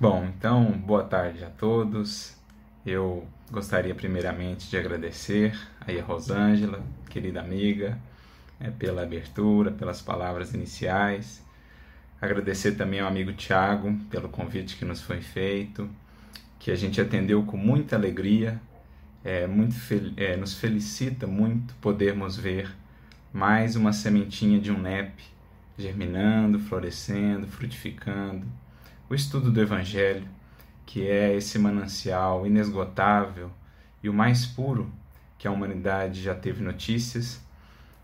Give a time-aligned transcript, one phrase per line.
[0.00, 2.34] Bom, então, boa tarde a todos.
[2.86, 8.00] Eu gostaria primeiramente de agradecer aí a Rosângela, querida amiga,
[8.58, 11.44] é, pela abertura, pelas palavras iniciais.
[12.18, 15.86] Agradecer também ao amigo Tiago pelo convite que nos foi feito,
[16.58, 18.58] que a gente atendeu com muita alegria.
[19.22, 22.74] É, muito fel é, nos felicita muito podermos ver
[23.34, 25.22] mais uma sementinha de um NEP
[25.76, 28.46] germinando, florescendo, frutificando
[29.10, 30.28] o estudo do Evangelho,
[30.86, 33.50] que é esse manancial inesgotável
[34.00, 34.88] e o mais puro
[35.36, 37.44] que a humanidade já teve notícias,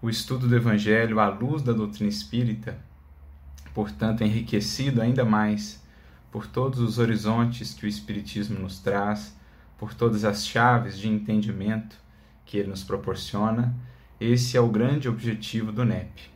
[0.02, 2.76] o estudo do Evangelho à luz da doutrina espírita,
[3.72, 5.80] portanto enriquecido ainda mais
[6.32, 9.36] por todos os horizontes que o Espiritismo nos traz,
[9.78, 11.96] por todas as chaves de entendimento
[12.44, 13.72] que ele nos proporciona,
[14.20, 16.35] esse é o grande objetivo do NEP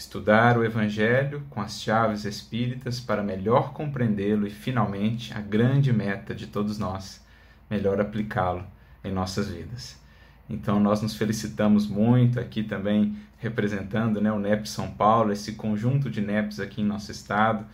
[0.00, 6.34] estudar o Evangelho com as chaves espíritas para melhor compreendê-lo e, finalmente, a grande meta
[6.34, 7.22] de todos nós,
[7.68, 8.64] melhor aplicá-lo
[9.04, 10.00] em nossas vidas.
[10.48, 16.08] Então, nós nos felicitamos muito aqui também, representando né, o NEP São Paulo, esse conjunto
[16.08, 17.66] de NEPs aqui em nosso estado.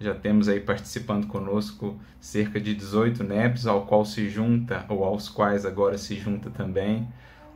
[0.00, 5.28] Já temos aí participando conosco cerca de 18 NEPs, ao qual se junta, ou aos
[5.28, 7.06] quais agora se junta também,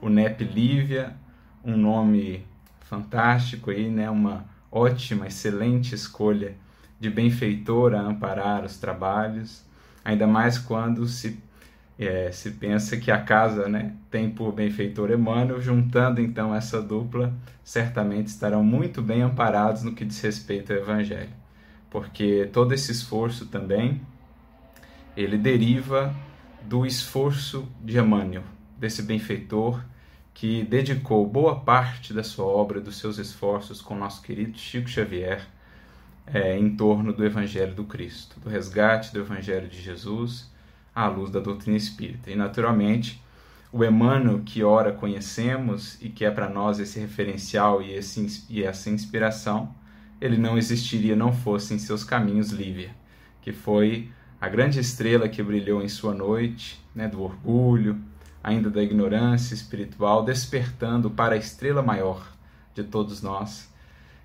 [0.01, 1.12] o NEP Lívia,
[1.64, 2.47] um nome
[2.93, 4.11] fantástico aí, né?
[4.11, 6.55] Uma ótima, excelente escolha
[7.01, 9.65] de benfeitor a amparar os trabalhos,
[10.05, 11.41] ainda mais quando se
[11.98, 17.33] é, se pensa que a casa né, tem por benfeitor Emmanuel, juntando então essa dupla,
[17.63, 21.31] certamente estarão muito bem amparados no que diz respeito ao Evangelho,
[21.91, 24.01] porque todo esse esforço também
[25.17, 26.15] ele deriva
[26.63, 28.43] do esforço de Emmanuel,
[28.79, 29.81] desse benfeitor
[30.35, 35.47] que dedicou boa parte da sua obra, dos seus esforços com nosso querido Chico Xavier
[36.27, 40.51] é, em torno do Evangelho do Cristo, do resgate do Evangelho de Jesus
[40.95, 42.31] à luz da doutrina espírita.
[42.31, 43.23] E, naturalmente,
[43.73, 48.63] o Emmanuel que ora conhecemos e que é para nós esse referencial e, esse, e
[48.63, 49.75] essa inspiração,
[50.21, 52.95] ele não existiria não fosse em seus caminhos Lívia,
[53.41, 54.11] que foi
[54.41, 57.98] a grande estrela que brilhou em sua noite, né, do orgulho,
[58.42, 62.27] ainda da ignorância espiritual, despertando para a estrela maior
[62.75, 63.70] de todos nós,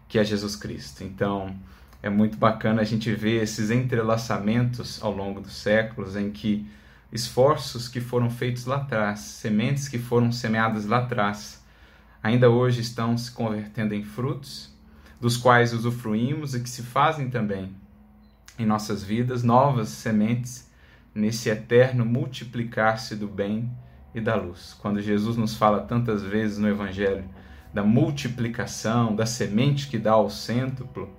[0.08, 1.04] que é Jesus Cristo.
[1.04, 1.56] Então,
[2.02, 6.68] é muito bacana a gente ver esses entrelaçamentos ao longo dos séculos em que
[7.12, 11.64] esforços que foram feitos lá atrás, sementes que foram semeadas lá atrás,
[12.22, 14.76] ainda hoje estão se convertendo em frutos,
[15.20, 17.76] dos quais usufruímos e que se fazem também
[18.60, 20.70] em nossas vidas novas sementes
[21.14, 23.72] nesse eterno multiplicar-se do bem
[24.18, 24.76] e da luz.
[24.82, 27.24] Quando Jesus nos fala tantas vezes no Evangelho
[27.74, 31.10] da multiplicação, da semente que dá ao cêntuplo,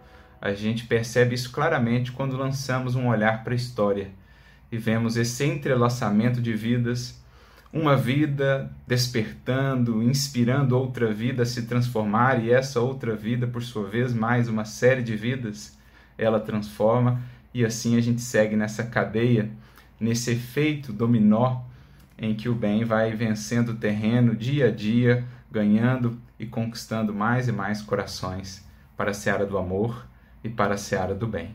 [0.41, 4.11] a gente percebe isso claramente quando lançamos um olhar para a história
[4.71, 7.23] e vemos esse entrelaçamento de vidas,
[7.73, 13.89] uma vida despertando, inspirando outra vida a se transformar e essa outra vida, por sua
[13.89, 15.79] vez, mais uma série de vidas,
[16.17, 17.21] ela transforma
[17.55, 19.51] e assim a gente segue nessa cadeia,
[20.01, 21.69] nesse efeito dominó
[22.19, 27.49] em que o bem vai vencendo o terreno dia a dia, ganhando e conquistando mais
[27.49, 30.07] e mais corações para a seara do amor
[30.43, 31.55] e para a seara do bem.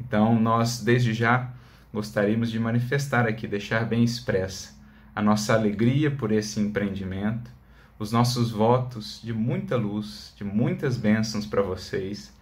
[0.00, 1.50] Então, nós desde já
[1.92, 4.74] gostaríamos de manifestar aqui, deixar bem expressa
[5.14, 7.50] a nossa alegria por esse empreendimento,
[7.98, 12.34] os nossos votos de muita luz, de muitas bênçãos para vocês,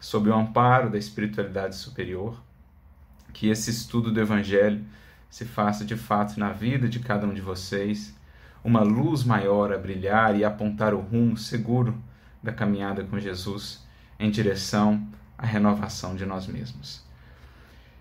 [0.00, 2.42] sob o amparo da espiritualidade superior,
[3.32, 4.84] que esse estudo do Evangelho
[5.30, 8.14] se faça de fato na vida de cada um de vocês
[8.66, 11.96] uma luz maior a brilhar e apontar o rumo seguro
[12.42, 13.86] da caminhada com Jesus
[14.18, 15.06] em direção
[15.38, 17.04] à renovação de nós mesmos.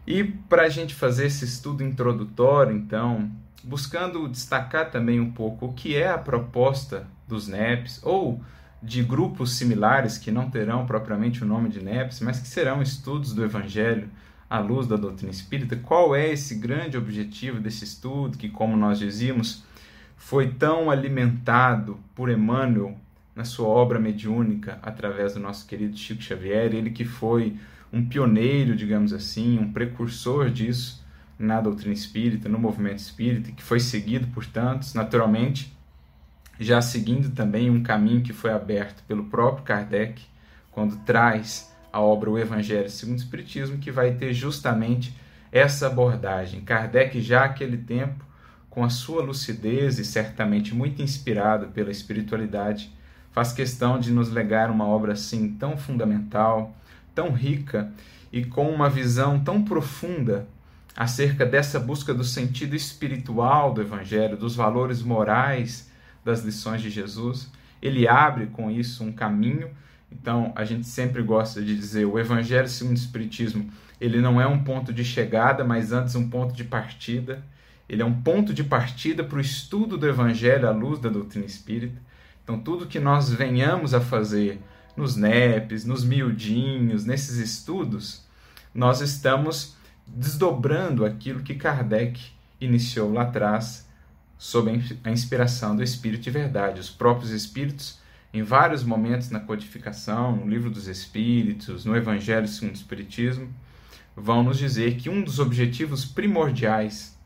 [0.08, 3.30] E para a gente fazer esse estudo introdutório, então,
[3.64, 8.42] buscando destacar também um pouco o que é a proposta dos NEPs, ou
[8.82, 13.34] de grupos similares que não terão propriamente o nome de NEPs, mas que serão estudos
[13.34, 14.10] do Evangelho
[14.50, 19.00] à luz da doutrina espírita, qual é esse grande objetivo desse estudo que, como nós
[19.00, 19.64] dizíamos,
[20.16, 22.98] foi tão alimentado por Emmanuel
[23.36, 27.58] na sua obra mediúnica através do nosso querido Chico Xavier, ele que foi
[27.92, 31.04] um pioneiro, digamos assim, um precursor disso
[31.38, 35.76] na doutrina espírita, no movimento espírita, que foi seguido por tantos, naturalmente,
[36.58, 40.22] já seguindo também um caminho que foi aberto pelo próprio Kardec,
[40.72, 45.16] quando traz a obra O Evangelho segundo o Espiritismo, que vai ter justamente
[45.50, 46.60] essa abordagem.
[46.60, 48.26] Kardec, já aquele tempo,
[48.70, 52.94] com a sua lucidez e certamente muito inspirado pela espiritualidade,
[53.32, 56.76] faz questão de nos legar uma obra assim tão fundamental,
[57.16, 57.90] tão rica
[58.30, 60.50] e com uma visão tão profunda
[60.98, 65.90] acerca dessa busca do sentido espiritual do Evangelho, dos valores morais
[66.26, 67.50] das lições de Jesus.
[67.82, 69.70] Ele abre com isso um caminho.
[70.22, 73.70] Então, a gente sempre gosta de dizer o Evangelho segundo o Espiritismo,
[74.00, 77.44] ele não é um ponto de chegada, mas antes um ponto de partida.
[77.88, 81.46] Ele é um ponto de partida para o estudo do Evangelho à luz da doutrina
[81.46, 82.02] espírita.
[82.44, 84.60] Então, tudo que nós venhamos a fazer
[84.96, 88.24] nos NEPs, nos miudinhos, nesses estudos,
[88.74, 89.76] nós estamos
[90.08, 92.20] desdobrando aquilo que Kardec
[92.60, 93.88] iniciou lá atrás,
[94.38, 94.72] sob
[95.04, 96.80] a inspiração do Espírito de Verdade.
[96.80, 98.00] Os próprios Espíritos,
[98.36, 103.48] em vários momentos na codificação, no Livro dos Espíritos, no Evangelho segundo o Espiritismo,
[104.14, 107.18] vão nos dizer que um dos objetivos primordiais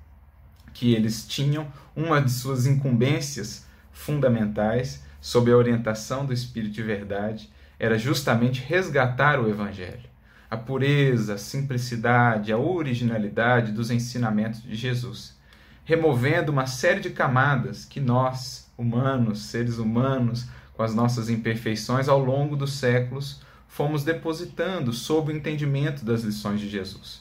[0.72, 7.50] que eles tinham, uma de suas incumbências fundamentais, sob a orientação do Espírito de Verdade,
[7.80, 10.08] era justamente resgatar o Evangelho.
[10.48, 15.36] A pureza, a simplicidade, a originalidade dos ensinamentos de Jesus,
[15.84, 20.48] removendo uma série de camadas que nós, humanos, seres humanos,
[20.80, 26.62] com as nossas imperfeições ao longo dos séculos, fomos depositando sob o entendimento das lições
[26.62, 27.20] de Jesus.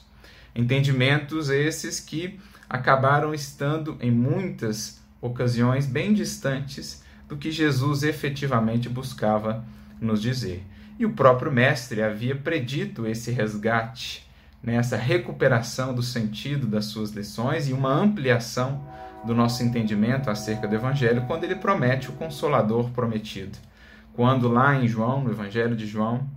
[0.55, 2.39] Entendimentos esses que
[2.69, 9.65] acabaram estando em muitas ocasiões bem distantes do que Jesus efetivamente buscava
[9.99, 10.63] nos dizer.
[10.97, 14.25] E o próprio Mestre havia predito esse resgate,
[14.63, 18.81] né, essa recuperação do sentido das suas lições e uma ampliação
[19.25, 23.57] do nosso entendimento acerca do Evangelho quando ele promete o Consolador prometido.
[24.13, 26.27] Quando lá em João, no Evangelho de João,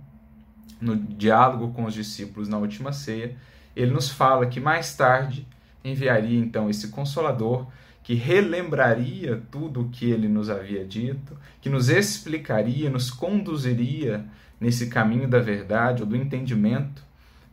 [0.79, 3.35] no diálogo com os discípulos na última ceia,
[3.75, 5.47] ele nos fala que mais tarde
[5.83, 7.67] enviaria então esse Consolador
[8.03, 14.25] que relembraria tudo o que ele nos havia dito, que nos explicaria, nos conduziria
[14.59, 17.01] nesse caminho da verdade ou do entendimento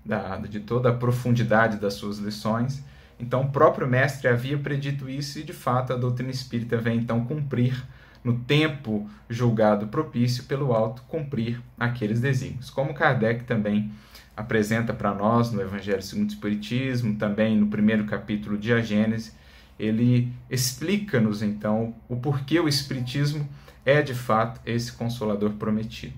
[0.04, 2.84] da, de toda a profundidade das suas lições.
[3.20, 7.24] Então, o próprio mestre havia predito isso e, de fato, a doutrina espírita vem então
[7.24, 7.84] cumprir,
[8.22, 12.68] no tempo julgado propício pelo alto, cumprir aqueles desígnios.
[12.70, 13.90] Como Kardec também
[14.36, 19.32] apresenta para nós no Evangelho segundo o Espiritismo, também no primeiro capítulo de A Gênese,
[19.78, 23.48] ele explica-nos então o porquê o Espiritismo
[23.84, 26.14] é de fato esse consolador prometido.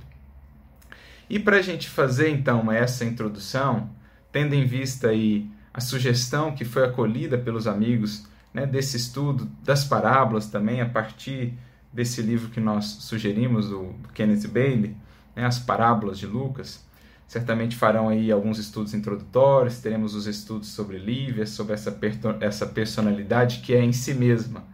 [1.31, 3.91] E para a gente fazer então essa introdução,
[4.31, 9.85] tendo em vista aí a sugestão que foi acolhida pelos amigos né, desse estudo das
[9.85, 11.55] parábolas também, a partir
[11.93, 14.97] desse livro que nós sugerimos, do Kenneth Bailey,
[15.35, 16.85] né, As Parábolas de Lucas,
[17.27, 21.99] certamente farão aí alguns estudos introdutórios, teremos os estudos sobre Lívia, sobre essa,
[22.41, 24.73] essa personalidade que é em si mesma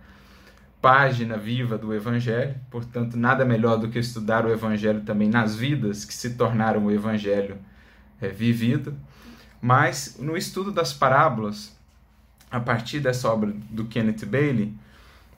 [0.81, 6.05] página viva do Evangelho, portanto, nada melhor do que estudar o Evangelho também nas vidas
[6.05, 7.59] que se tornaram o Evangelho
[8.21, 8.95] é, vivido.
[9.61, 11.77] Mas no estudo das parábolas,
[12.51, 14.75] a partir dessa obra do Kenneth Bailey,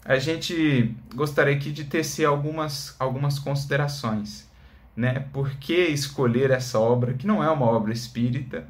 [0.05, 4.49] a gente gostaria aqui de tecer algumas, algumas considerações.
[4.97, 5.27] Né?
[5.33, 8.67] Por que escolher essa obra, que não é uma obra espírita,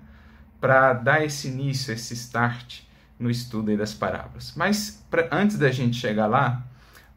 [0.60, 2.82] para dar esse início, esse start
[3.18, 4.52] no estudo das parábolas.
[4.54, 6.62] Mas pra, antes da gente chegar lá,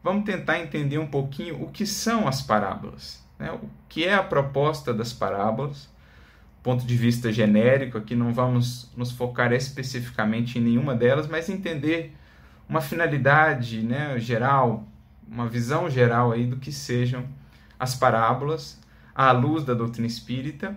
[0.02, 3.22] vamos tentar entender um pouquinho o que são as parábolas.
[3.38, 3.50] Né?
[3.50, 5.88] O que é a proposta das parábolas,
[6.64, 12.16] ponto de vista genérico, aqui não vamos nos focar especificamente em nenhuma delas, mas entender
[12.66, 14.88] uma finalidade né, geral,
[15.28, 17.26] uma visão geral aí do que sejam
[17.78, 18.80] as parábolas
[19.14, 20.74] à luz da doutrina espírita.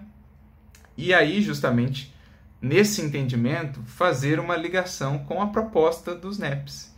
[0.98, 2.14] E aí, justamente,
[2.62, 6.94] nesse entendimento, fazer uma ligação com a proposta dos NEPs,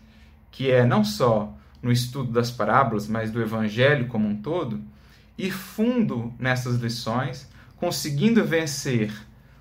[0.50, 4.82] que é não só no estudo das parábolas, mas do evangelho como um todo,
[5.38, 7.48] ir fundo nessas lições,
[7.80, 9.12] conseguindo vencer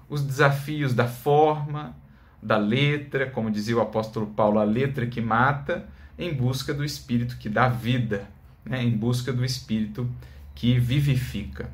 [0.08, 1.96] os desafios da forma,
[2.42, 7.36] da letra, como dizia o apóstolo Paulo, a letra que mata, em busca do espírito
[7.36, 8.28] que dá vida,
[8.64, 8.82] né?
[8.82, 10.08] em busca do espírito
[10.54, 11.70] que vivifica.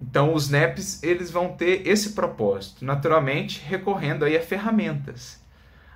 [0.00, 5.40] Então, os NEPs eles vão ter esse propósito, naturalmente recorrendo aí a ferramentas.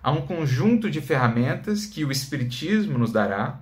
[0.03, 3.61] Há um conjunto de ferramentas que o Espiritismo nos dará,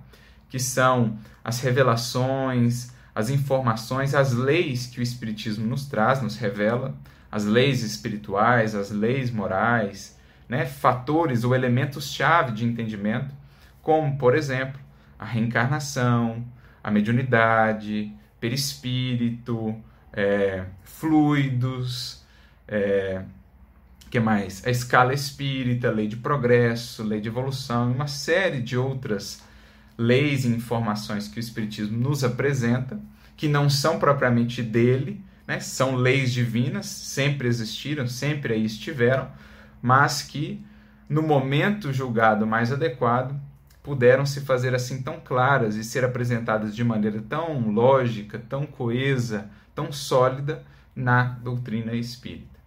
[0.49, 6.95] que são as revelações, as informações, as leis que o Espiritismo nos traz, nos revela,
[7.31, 10.65] as leis espirituais, as leis morais, né?
[10.65, 13.33] fatores ou elementos-chave de entendimento,
[13.81, 14.81] como, por exemplo,
[15.17, 16.43] a reencarnação,
[16.83, 19.75] a mediunidade, perispírito,
[20.11, 22.25] é, fluidos,
[22.67, 23.21] é,
[24.09, 24.65] que mais?
[24.65, 29.41] A escala espírita, lei de progresso, lei de evolução uma série de outras
[30.01, 32.99] leis e informações que o Espiritismo nos apresenta,
[33.37, 35.59] que não são propriamente dele, né?
[35.59, 39.29] são leis divinas, sempre existiram, sempre aí estiveram,
[39.81, 40.63] mas que
[41.11, 43.37] no momento julgado mais adequado,
[43.83, 49.49] puderam se fazer assim tão claras e ser apresentadas de maneira tão lógica, tão coesa,
[49.75, 50.63] tão sólida
[50.95, 52.59] na doutrina espírita.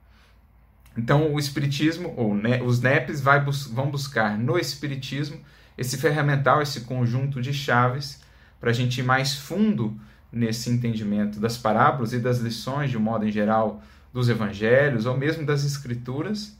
[0.96, 5.40] Então, o Espiritismo, ou os NEPs, bus vão buscar no Espiritismo
[5.76, 8.20] esse ferramental, esse conjunto de chaves,
[8.60, 9.98] para a gente ir mais fundo
[10.32, 15.16] nesse entendimento das parábolas e das lições, de um modo em geral, dos evangelhos ou
[15.16, 16.56] mesmo das escrituras.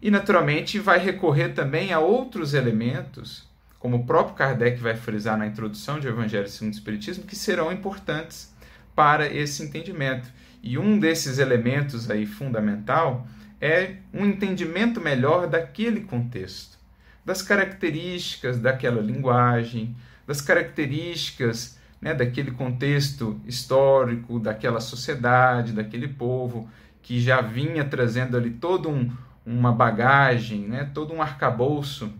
[0.00, 5.46] E, naturalmente, vai recorrer também a outros elementos, como o próprio Kardec vai frisar na
[5.46, 8.52] introdução de Evangelho segundo o Espiritismo, que serão importantes
[8.94, 10.28] para esse entendimento.
[10.62, 13.26] E um desses elementos aí fundamental
[13.60, 16.78] é um entendimento melhor daquele contexto,
[17.24, 26.68] das características daquela linguagem, das características né, daquele contexto histórico, daquela sociedade, daquele povo
[27.00, 29.10] que já vinha trazendo ali todo um,
[29.46, 32.12] uma bagagem, né, todo um arcabouço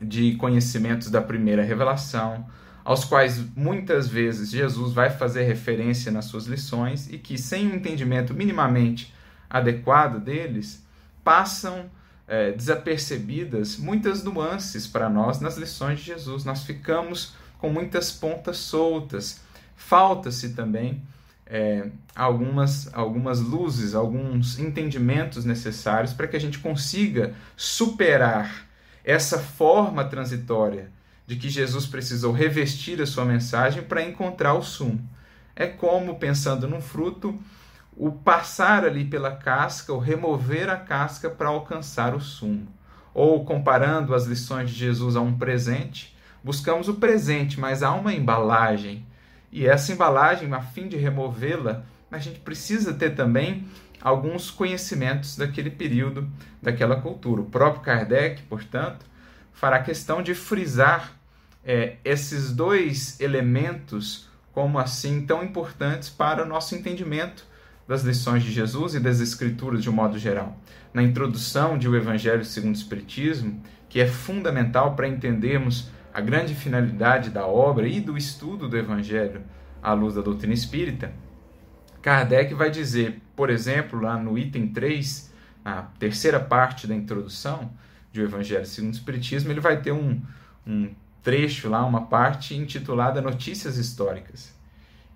[0.00, 2.46] de conhecimentos da primeira revelação,
[2.84, 7.74] aos quais muitas vezes Jesus vai fazer referência nas suas lições e que, sem um
[7.76, 9.14] entendimento minimamente
[9.48, 10.84] adequado deles,
[11.22, 11.90] passam
[12.32, 16.46] é, desapercebidas muitas nuances para nós nas lições de Jesus.
[16.46, 19.42] Nós ficamos com muitas pontas soltas.
[19.76, 21.02] Falta-se também
[21.44, 28.66] é, algumas, algumas luzes, alguns entendimentos necessários para que a gente consiga superar
[29.04, 30.90] essa forma transitória
[31.26, 35.06] de que Jesus precisou revestir a sua mensagem para encontrar o sumo.
[35.54, 37.38] É como, pensando num fruto,
[37.96, 42.68] o passar ali pela casca, o remover a casca para alcançar o sumo.
[43.14, 48.14] Ou comparando as lições de Jesus a um presente, buscamos o presente, mas há uma
[48.14, 49.06] embalagem.
[49.50, 53.66] E essa embalagem, a fim de removê-la, a gente precisa ter também
[54.00, 56.28] alguns conhecimentos daquele período,
[56.60, 57.42] daquela cultura.
[57.42, 59.06] O próprio Kardec, portanto,
[59.52, 61.12] fará questão de frisar
[61.64, 67.46] é, esses dois elementos como assim tão importantes para o nosso entendimento
[67.86, 70.56] das lições de Jesus e das Escrituras de um modo geral.
[70.92, 76.54] Na introdução de O Evangelho segundo o Espiritismo, que é fundamental para entendermos a grande
[76.54, 79.42] finalidade da obra e do estudo do Evangelho
[79.82, 81.12] à luz da doutrina espírita,
[82.00, 85.32] Kardec vai dizer, por exemplo, lá no item 3,
[85.64, 87.70] na terceira parte da introdução
[88.12, 90.20] de O Evangelho segundo o Espiritismo, ele vai ter um,
[90.66, 90.90] um
[91.22, 94.54] trecho lá, uma parte intitulada Notícias Históricas,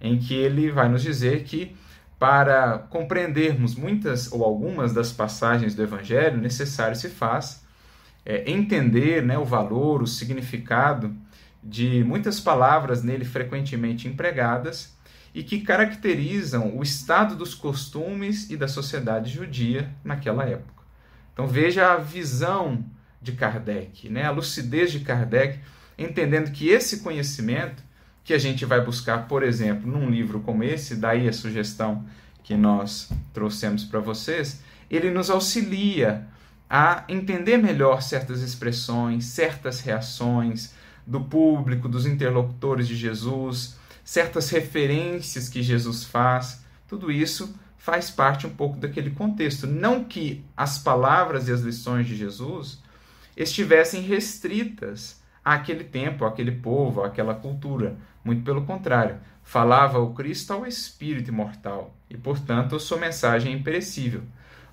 [0.00, 1.76] em que ele vai nos dizer que
[2.18, 7.64] para compreendermos muitas ou algumas das passagens do Evangelho, necessário se faz
[8.24, 11.14] é, entender né, o valor, o significado
[11.62, 14.96] de muitas palavras nele frequentemente empregadas
[15.34, 20.82] e que caracterizam o estado dos costumes e da sociedade judia naquela época.
[21.32, 22.84] Então veja a visão
[23.20, 25.60] de Kardec, né, a lucidez de Kardec,
[25.98, 27.82] entendendo que esse conhecimento
[28.26, 32.04] que a gente vai buscar, por exemplo, num livro como esse, daí a sugestão
[32.42, 36.26] que nós trouxemos para vocês, ele nos auxilia
[36.68, 40.74] a entender melhor certas expressões, certas reações
[41.06, 46.64] do público, dos interlocutores de Jesus, certas referências que Jesus faz.
[46.88, 49.68] Tudo isso faz parte um pouco daquele contexto.
[49.68, 52.82] Não que as palavras e as lições de Jesus
[53.36, 57.96] estivessem restritas àquele tempo, àquele povo, àquela cultura.
[58.26, 64.24] Muito pelo contrário, falava o Cristo ao espírito imortal e, portanto, sua mensagem é imperecível.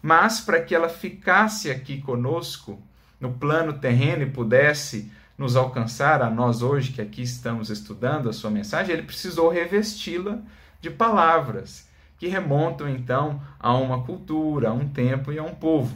[0.01, 2.81] Mas para que ela ficasse aqui conosco,
[3.19, 8.33] no plano terreno e pudesse nos alcançar, a nós hoje que aqui estamos estudando a
[8.33, 10.39] sua mensagem, ele precisou revesti-la
[10.81, 15.95] de palavras que remontam então a uma cultura, a um tempo e a um povo.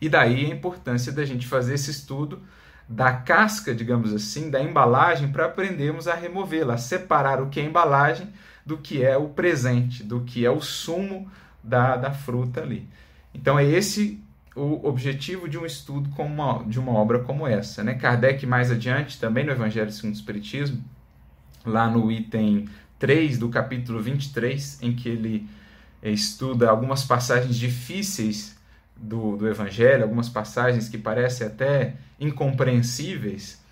[0.00, 2.40] E daí a importância da gente fazer esse estudo
[2.88, 7.64] da casca, digamos assim, da embalagem, para aprendermos a removê-la, a separar o que é
[7.64, 8.28] embalagem
[8.64, 11.30] do que é o presente, do que é o sumo
[11.62, 12.88] da, da fruta ali.
[13.34, 14.22] Então é esse
[14.54, 17.82] o objetivo de um estudo como uma, de uma obra como essa.
[17.82, 17.94] Né?
[17.94, 20.82] Kardec, mais adiante, também no Evangelho segundo o Espiritismo,
[21.64, 25.48] lá no item 3 do capítulo 23, em que ele
[26.02, 28.53] estuda algumas passagens difíceis
[28.96, 33.62] do, do Evangelho, algumas passagens que parecem até incompreensíveis,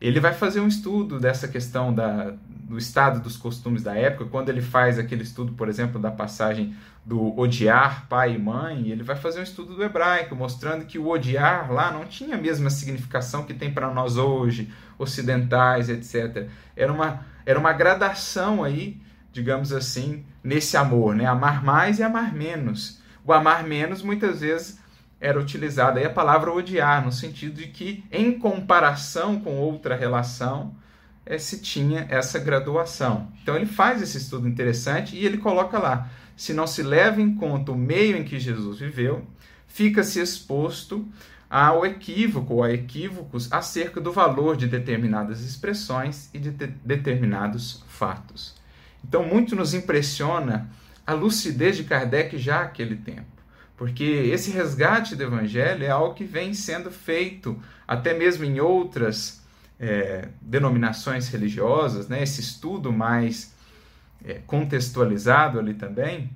[0.00, 4.26] ele vai fazer um estudo dessa questão da, do estado dos costumes da época.
[4.26, 9.02] Quando ele faz aquele estudo, por exemplo, da passagem do odiar pai e mãe, ele
[9.02, 12.70] vai fazer um estudo do hebraico, mostrando que o odiar lá não tinha a mesma
[12.70, 16.48] significação que tem para nós hoje, ocidentais, etc.
[16.74, 19.00] Era uma, era uma gradação aí,
[19.32, 21.26] digamos assim, nesse amor, né?
[21.26, 23.00] Amar mais e amar menos.
[23.24, 24.78] O amar menos, muitas vezes,
[25.20, 30.74] era utilizada aí a palavra odiar, no sentido de que, em comparação com outra relação,
[31.24, 33.32] é, se tinha essa graduação.
[33.42, 37.34] Então ele faz esse estudo interessante e ele coloca lá: se não se leva em
[37.34, 39.26] conta o meio em que Jesus viveu,
[39.66, 41.08] fica-se exposto
[41.48, 47.84] ao equívoco ou a equívocos acerca do valor de determinadas expressões e de, de determinados
[47.86, 48.54] fatos.
[49.06, 50.70] Então, muito nos impressiona
[51.06, 53.26] a lucidez de Kardec já naquele tempo,
[53.76, 59.42] porque esse resgate do Evangelho é algo que vem sendo feito até mesmo em outras
[59.78, 62.22] é, denominações religiosas, né?
[62.22, 63.54] esse estudo mais
[64.24, 66.30] é, contextualizado ali também,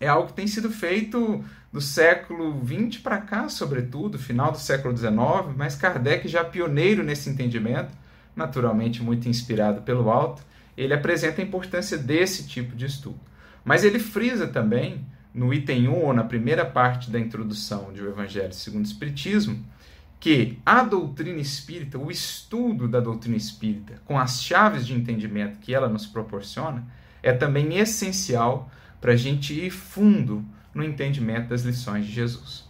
[0.00, 4.96] é algo que tem sido feito do século XX para cá, sobretudo, final do século
[4.96, 5.14] XIX,
[5.56, 7.90] mas Kardec já pioneiro nesse entendimento,
[8.34, 10.42] naturalmente muito inspirado pelo alto,
[10.76, 13.20] ele apresenta a importância desse tipo de estudo.
[13.64, 18.08] Mas ele frisa também, no item 1, ou na primeira parte da introdução de O
[18.08, 19.64] Evangelho segundo o Espiritismo,
[20.18, 25.74] que a doutrina espírita, o estudo da doutrina espírita, com as chaves de entendimento que
[25.74, 26.86] ela nos proporciona,
[27.22, 32.68] é também essencial para a gente ir fundo no entendimento das lições de Jesus.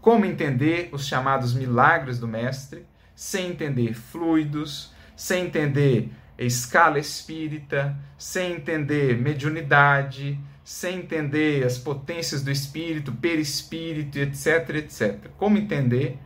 [0.00, 6.08] Como entender os chamados milagres do Mestre, sem entender fluidos, sem entender
[6.44, 15.30] escala espírita, sem entender mediunidade, sem entender as potências do espírito, perispírito, etc, etc.
[15.36, 16.18] Como entender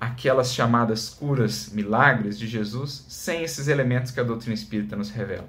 [0.00, 5.48] aquelas chamadas curas, milagres de Jesus, sem esses elementos que a doutrina espírita nos revela?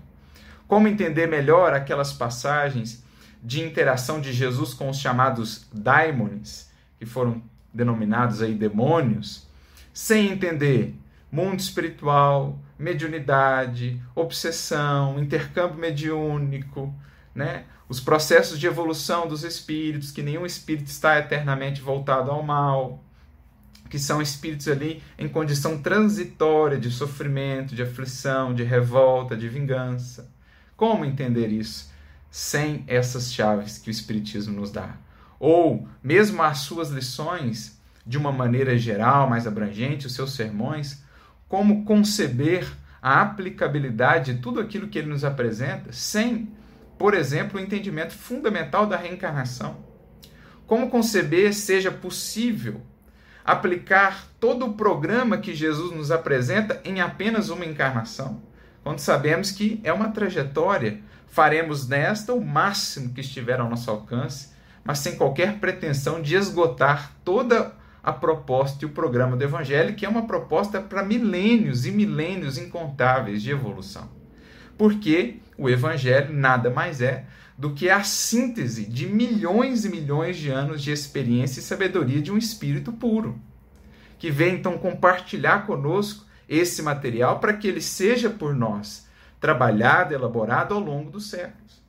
[0.68, 3.04] Como entender melhor aquelas passagens
[3.44, 7.42] de interação de Jesus com os chamados daimones, que foram
[7.74, 9.48] denominados aí demônios,
[9.94, 10.96] sem entender
[11.32, 16.94] mundo espiritual, mediunidade, obsessão, intercâmbio mediúnico,
[17.36, 17.66] né?
[17.88, 23.04] os processos de evolução dos espíritos, que nenhum espírito está eternamente voltado ao mal,
[23.90, 30.32] que são espíritos ali em condição transitória de sofrimento, de aflição, de revolta, de vingança.
[30.78, 31.90] Como entender isso?
[32.32, 34.96] sem essas chaves que o Espiritismo nos dá.
[35.40, 41.04] Ou, mesmo as suas lições, de uma maneira geral, mais abrangente, os seus sermões,
[41.50, 42.66] como conceber
[43.02, 46.54] a aplicabilidade de tudo aquilo que ele nos apresenta sem,
[46.98, 49.78] por exemplo, o entendimento fundamental da reencarnação.
[50.68, 52.82] Como conceber seja possível
[53.44, 58.44] aplicar todo o programa que Jesus nos apresenta em apenas uma encarnação,
[58.84, 64.50] quando sabemos que é uma trajetória faremos nesta o máximo que estiver ao nosso alcance,
[64.84, 70.06] mas sem qualquer pretensão de esgotar toda a proposta e o programa do Evangelho, que
[70.06, 74.10] é uma proposta para milênios e milênios incontáveis de evolução.
[74.78, 77.26] Porque o Evangelho nada mais é
[77.58, 82.32] do que a síntese de milhões e milhões de anos de experiência e sabedoria de
[82.32, 83.38] um espírito puro,
[84.18, 89.08] que vem então compartilhar conosco esse material para que ele seja por nós
[89.42, 91.82] trabalhado, elaborado ao longo dos séculos.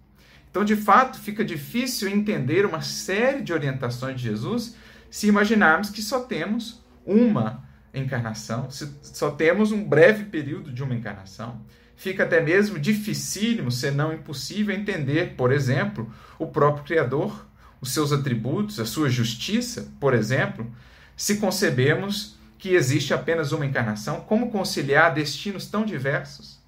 [0.50, 4.74] Então, de fato, fica difícil entender uma série de orientações de Jesus
[5.10, 10.94] se imaginarmos que só temos uma encarnação, se só temos um breve período de uma
[10.94, 11.60] encarnação.
[11.96, 17.46] Fica até mesmo dificílimo, se não impossível, entender, por exemplo, o próprio Criador,
[17.80, 20.70] os seus atributos, a sua justiça, por exemplo,
[21.16, 26.58] se concebemos que existe apenas uma encarnação, como conciliar destinos tão diversos?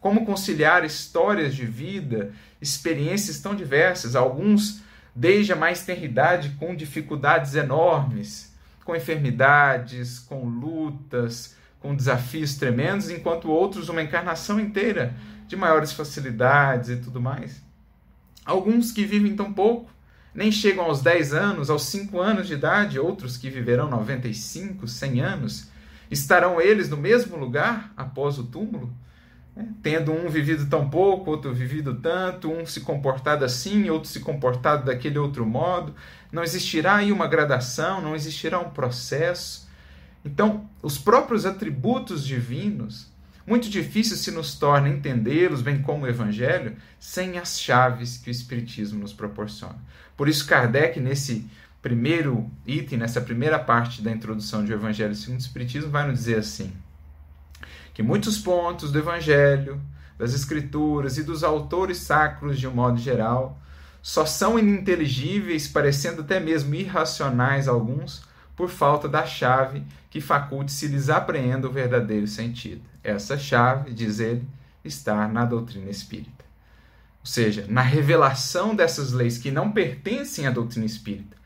[0.00, 4.80] Como conciliar histórias de vida, experiências tão diversas, alguns
[5.18, 8.54] desde a mais tenridade com dificuldades enormes,
[8.84, 15.12] com enfermidades, com lutas, com desafios tremendos, enquanto outros uma encarnação inteira
[15.48, 17.60] de maiores facilidades e tudo mais.
[18.44, 19.90] Alguns que vivem tão pouco,
[20.32, 25.20] nem chegam aos 10 anos, aos 5 anos de idade, outros que viverão 95, 100
[25.20, 25.68] anos,
[26.08, 28.94] estarão eles no mesmo lugar após o túmulo?
[29.82, 34.84] Tendo um vivido tão pouco, outro vivido tanto, um se comportado assim, outro se comportado
[34.84, 35.94] daquele outro modo.
[36.30, 39.68] Não existirá aí uma gradação, não existirá um processo.
[40.24, 43.10] Então, os próprios atributos divinos,
[43.46, 48.30] muito difícil se nos torna entendê-los, bem como o Evangelho, sem as chaves que o
[48.30, 49.78] Espiritismo nos proporciona.
[50.16, 51.48] Por isso, Kardec, nesse
[51.80, 56.18] primeiro item, nessa primeira parte da introdução de O Evangelho segundo o Espiritismo, vai nos
[56.18, 56.72] dizer assim:
[57.98, 59.80] que muitos pontos do Evangelho,
[60.16, 63.60] das Escrituras e dos autores sacros de um modo geral
[64.00, 68.22] só são ininteligíveis, parecendo até mesmo irracionais alguns,
[68.54, 72.82] por falta da chave que faculte se lhes apreenda o verdadeiro sentido.
[73.02, 74.46] Essa chave, diz ele,
[74.84, 76.44] está na doutrina espírita.
[77.18, 81.36] Ou seja, na revelação dessas leis que não pertencem à doutrina espírita,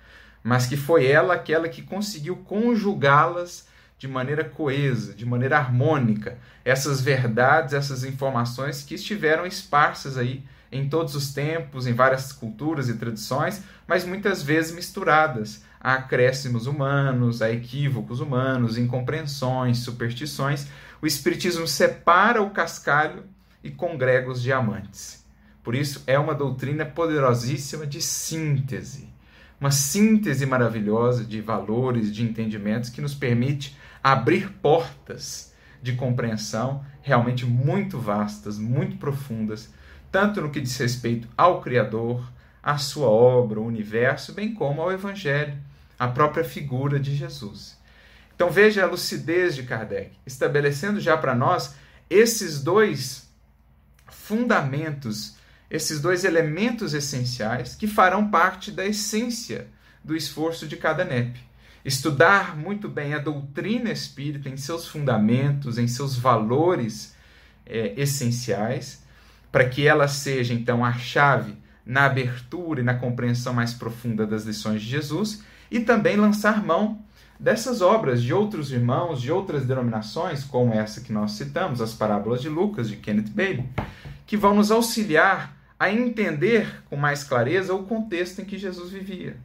[0.44, 3.71] mas que foi ela aquela que conseguiu conjugá-las
[4.02, 10.88] de maneira coesa, de maneira harmônica, essas verdades, essas informações que estiveram esparsas aí em
[10.88, 17.42] todos os tempos, em várias culturas e tradições, mas muitas vezes misturadas a acréscimos humanos,
[17.42, 20.66] a equívocos humanos, incompreensões, superstições.
[21.00, 23.22] O Espiritismo separa o cascalho
[23.62, 25.24] e congrega os diamantes.
[25.62, 29.08] Por isso, é uma doutrina poderosíssima de síntese.
[29.60, 37.44] Uma síntese maravilhosa de valores, de entendimentos que nos permite abrir portas de compreensão realmente
[37.44, 39.70] muito vastas, muito profundas
[40.12, 42.30] tanto no que diz respeito ao Criador,
[42.62, 45.58] à sua obra, o universo, bem como ao Evangelho,
[45.98, 47.78] a própria figura de Jesus.
[48.36, 51.74] Então veja a lucidez de Kardec, estabelecendo já para nós
[52.10, 53.32] esses dois
[54.06, 55.36] fundamentos,
[55.70, 59.66] esses dois elementos essenciais que farão parte da essência
[60.04, 61.40] do esforço de cada NEP.
[61.84, 67.16] Estudar muito bem a doutrina espírita em seus fundamentos, em seus valores
[67.66, 69.02] é, essenciais,
[69.50, 74.44] para que ela seja então a chave na abertura e na compreensão mais profunda das
[74.44, 77.02] lições de Jesus e também lançar mão
[77.38, 82.40] dessas obras de outros irmãos, de outras denominações, como essa que nós citamos, as parábolas
[82.40, 83.68] de Lucas, de Kenneth Bailey,
[84.24, 89.36] que vão nos auxiliar a entender com mais clareza o contexto em que Jesus vivia.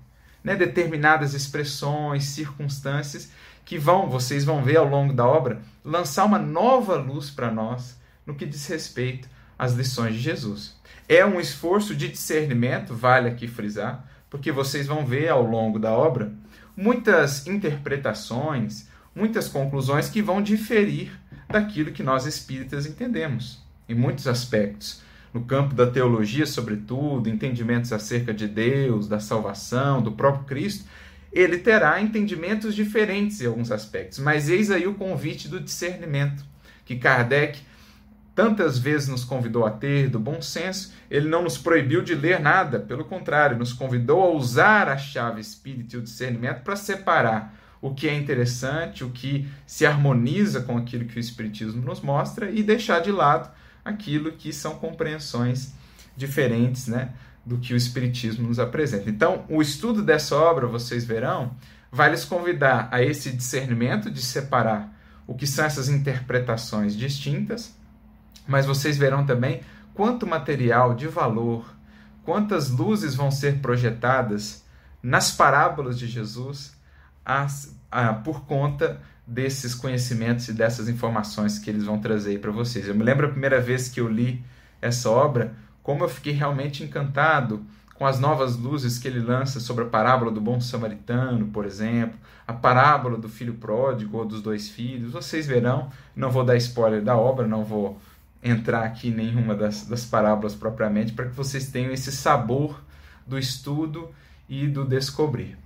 [0.48, 0.56] Né?
[0.56, 3.30] Determinadas expressões, circunstâncias
[3.66, 8.00] que vão, vocês vão ver ao longo da obra, lançar uma nova luz para nós
[8.26, 9.28] no que diz respeito
[9.60, 10.74] as lições de Jesus.
[11.10, 15.92] É um esforço de discernimento, vale aqui frisar, porque vocês vão ver ao longo da
[15.92, 16.32] obra
[16.78, 21.12] muitas interpretações, muitas conclusões que vão diferir
[21.50, 25.02] daquilo que nós espíritas entendemos, em muitos aspectos.
[25.38, 30.86] No campo da teologia, sobretudo, entendimentos acerca de Deus, da salvação, do próprio Cristo,
[31.32, 34.17] ele terá entendimentos diferentes em alguns aspectos.
[34.17, 36.43] Mas eis aí o convite do discernimento,
[36.84, 37.60] que Kardec
[38.34, 42.39] tantas vezes nos convidou a ter, do bom senso, ele não nos proibiu de ler
[42.39, 47.56] nada, pelo contrário, nos convidou a usar a chave espírita e o discernimento para separar
[47.80, 52.50] o que é interessante, o que se harmoniza com aquilo que o Espiritismo nos mostra
[52.50, 53.56] e deixar de lado
[53.88, 55.73] aquilo que são compreensões
[56.15, 57.13] diferentes né,
[57.45, 59.10] do que o Espiritismo nos apresenta.
[59.10, 61.56] Então, o estudo dessa obra, vocês verão,
[61.91, 64.93] vai lhes convidar a esse discernimento de separar
[65.26, 67.78] o que são essas interpretações distintas
[68.47, 69.62] mas vocês verão também
[69.93, 71.65] quanto material de valor,
[72.23, 74.65] quantas luzes vão ser projetadas
[75.04, 76.76] nas parábolas de Jesus
[77.26, 82.88] as, a, por conta desses conhecimentos e dessas informações que eles vão trazer para vocês.
[82.88, 84.42] Eu me lembro a primeira vez que eu li
[84.82, 87.62] essa obra, como eu fiquei realmente encantado
[87.96, 92.18] com as novas luzes que ele lança sobre a parábola do bom samaritano, por exemplo,
[92.48, 95.12] a parábola do filho pródigo ou dos dois filhos.
[95.12, 98.00] Vocês verão, não vou dar spoiler da obra, não vou
[98.42, 102.80] entrar aqui em nenhuma das, das parábolas propriamente, para que vocês tenham esse sabor
[103.26, 104.10] do estudo
[104.48, 105.58] e do descobrir.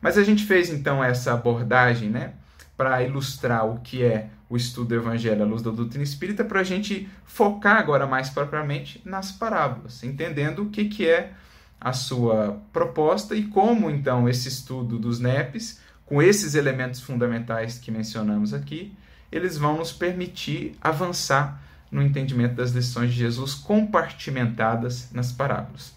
[0.00, 2.34] Mas a gente fez então essa abordagem, né,
[2.76, 6.60] para ilustrar o que é o estudo do Evangelho à luz da doutrina espírita, para
[6.60, 11.32] a gente focar agora mais propriamente nas parábolas, entendendo o que, que é
[11.80, 17.90] a sua proposta e como então esse estudo dos NEPs, com esses elementos fundamentais que
[17.90, 18.96] mencionamos aqui,
[19.30, 21.60] eles vão nos permitir avançar
[21.90, 25.94] no entendimento das lições de Jesus compartimentadas nas parábolas.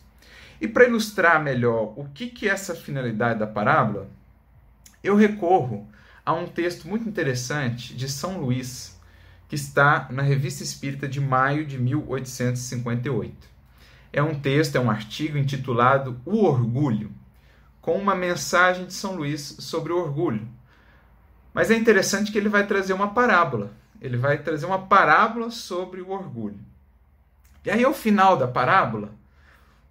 [0.59, 4.09] E para ilustrar melhor o que, que é essa finalidade da parábola,
[5.03, 5.87] eu recorro
[6.25, 8.99] a um texto muito interessante de São Luís,
[9.47, 13.47] que está na Revista Espírita de maio de 1858.
[14.11, 17.11] É um texto, é um artigo intitulado O Orgulho,
[17.81, 20.47] com uma mensagem de São Luís sobre o orgulho.
[21.53, 26.01] Mas é interessante que ele vai trazer uma parábola ele vai trazer uma parábola sobre
[26.01, 26.59] o orgulho.
[27.65, 29.11] E aí, ao final da parábola,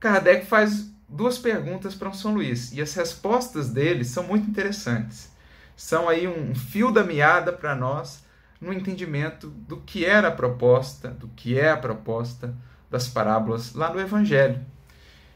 [0.00, 5.30] Kardec faz duas perguntas para São Luís, e as respostas dele são muito interessantes.
[5.78, 8.24] São aí um fio da meada para nós
[8.60, 12.52] no entendimento do que era a proposta, do que é a proposta
[12.90, 14.60] das parábolas lá no Evangelho.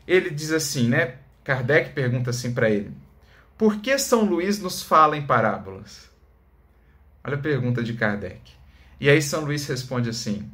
[0.05, 1.19] Ele diz assim, né?
[1.45, 2.93] Kardec pergunta assim para ele:
[3.57, 6.11] Por que São Luís nos fala em parábolas?
[7.23, 8.41] Olha a pergunta de Kardec.
[9.01, 10.51] E aí São Luís responde assim: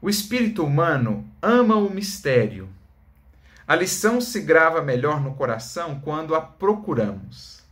[0.00, 2.70] O espírito humano ama o mistério.
[3.68, 7.63] A lição se grava melhor no coração quando a procuramos.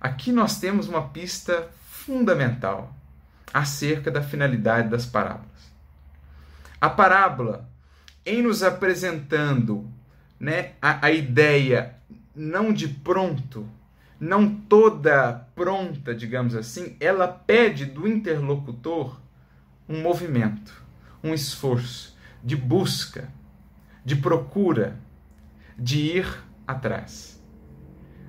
[0.00, 2.94] Aqui nós temos uma pista fundamental
[3.52, 5.70] acerca da finalidade das parábolas.
[6.80, 7.68] A parábola,
[8.24, 9.90] em nos apresentando
[10.38, 11.96] né, a, a ideia
[12.34, 13.68] não de pronto,
[14.18, 19.20] não toda pronta, digamos assim, ela pede do interlocutor
[19.88, 20.82] um movimento,
[21.22, 23.28] um esforço de busca,
[24.04, 24.96] de procura,
[25.76, 27.42] de ir atrás.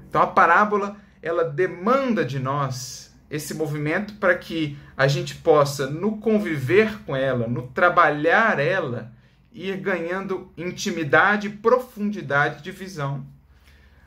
[0.09, 6.17] Então a parábola, ela demanda de nós esse movimento para que a gente possa, no
[6.17, 9.11] conviver com ela, no trabalhar ela,
[9.51, 13.25] ir ganhando intimidade e profundidade de visão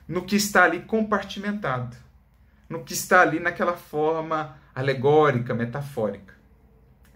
[0.07, 1.96] no que está ali compartimentado,
[2.68, 6.35] no que está ali naquela forma alegórica, metafórica.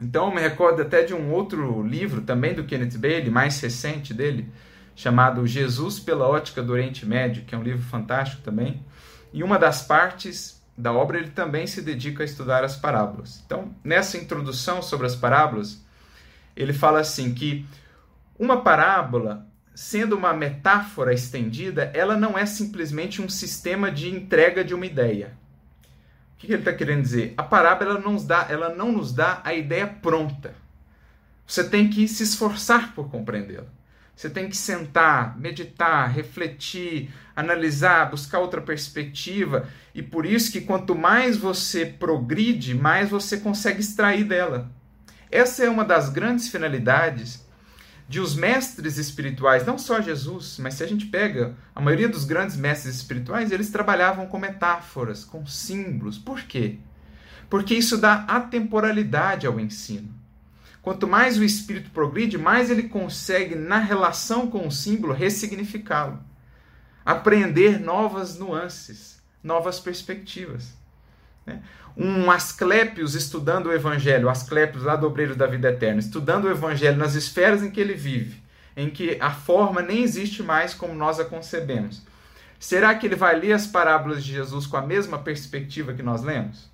[0.01, 4.15] Então, eu me recordo até de um outro livro, também do Kenneth Bailey, mais recente
[4.15, 4.49] dele,
[4.95, 8.83] chamado Jesus pela Ótica do Oriente Médio, que é um livro fantástico também.
[9.33, 13.43] E uma das partes da obra ele também se dedica a estudar as parábolas.
[13.45, 15.85] Então, nessa introdução sobre as parábolas,
[16.57, 17.67] ele fala assim que
[18.39, 24.75] uma parábola sendo uma metáfora estendida, ela não é simplesmente um sistema de entrega de
[24.75, 25.39] uma ideia.
[26.35, 27.33] O que ele está querendo dizer?
[27.37, 30.53] A parábola não, nos dá, ela não nos dá a ideia pronta.
[31.47, 33.69] Você tem que se esforçar por compreendê-la.
[34.19, 39.69] Você tem que sentar, meditar, refletir, analisar, buscar outra perspectiva.
[39.95, 44.73] E por isso que quanto mais você progride, mais você consegue extrair dela.
[45.31, 47.47] Essa é uma das grandes finalidades
[48.09, 52.25] de os mestres espirituais, não só Jesus, mas se a gente pega a maioria dos
[52.25, 56.19] grandes mestres espirituais, eles trabalhavam com metáforas, com símbolos.
[56.19, 56.81] Por quê?
[57.49, 60.18] Porque isso dá atemporalidade ao ensino.
[60.83, 66.19] Quanto mais o espírito progride, mais ele consegue, na relação com o símbolo, ressignificá-lo.
[67.05, 70.73] Aprender novas nuances, novas perspectivas.
[71.45, 71.61] Né?
[71.97, 76.97] Um Asclépios estudando o Evangelho, Asclépios lá do Obreiro da Vida Eterna, estudando o Evangelho
[76.97, 78.43] nas esferas em que ele vive,
[78.77, 82.03] em que a forma nem existe mais como nós a concebemos.
[82.59, 86.23] Será que ele vai ler as parábolas de Jesus com a mesma perspectiva que nós
[86.23, 86.71] lemos?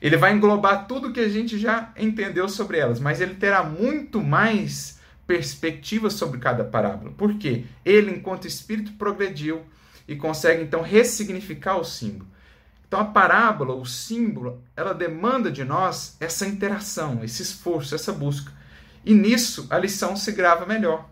[0.00, 4.22] Ele vai englobar tudo que a gente já entendeu sobre elas, mas ele terá muito
[4.22, 7.12] mais perspectiva sobre cada parábola.
[7.16, 7.64] Por quê?
[7.84, 9.62] Ele, enquanto espírito, progrediu
[10.06, 12.26] e consegue então ressignificar o símbolo.
[12.88, 18.50] Então a parábola, o símbolo, ela demanda de nós essa interação, esse esforço, essa busca.
[19.04, 21.10] E nisso a lição se grava melhor.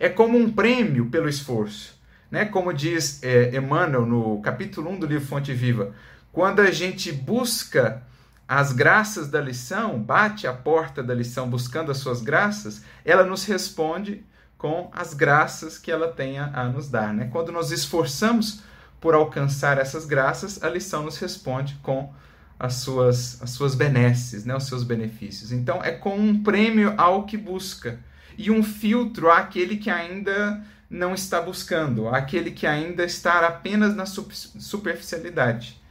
[0.00, 1.96] É como um prêmio pelo esforço.
[2.28, 2.46] Né?
[2.46, 5.94] Como diz é, Emmanuel no capítulo 1 do livro Fonte Viva,
[6.32, 8.02] quando a gente busca
[8.48, 13.44] as graças da lição, bate a porta da lição buscando as suas graças, ela nos
[13.44, 14.24] responde
[14.58, 17.12] com as graças que ela tenha a nos dar.
[17.12, 17.28] Né?
[17.30, 18.62] Quando nós esforçamos
[19.00, 22.12] por alcançar essas graças, a lição nos responde com
[22.58, 25.50] as suas, as suas benesses, né, os seus benefícios.
[25.50, 27.98] Então, é com um prêmio ao que busca
[28.38, 34.06] e um filtro àquele que ainda não está buscando, àquele que ainda está apenas na
[34.06, 35.82] superficialidade.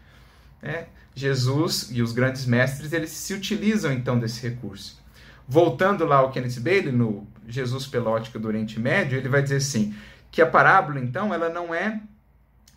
[0.62, 5.02] É, Jesus e os grandes mestres eles se utilizam então desse recurso.
[5.48, 9.58] Voltando lá ao Kenneth Bailey, no Jesus pela ótica do Oriente Médio, ele vai dizer
[9.58, 9.94] assim,
[10.32, 12.00] que a parábola, então, ela não é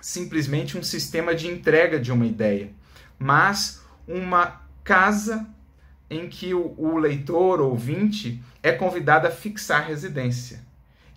[0.01, 2.71] simplesmente um sistema de entrega de uma ideia,
[3.19, 5.47] mas uma casa
[6.11, 10.61] em que o, o leitor, o ouvinte, é convidado a fixar residência.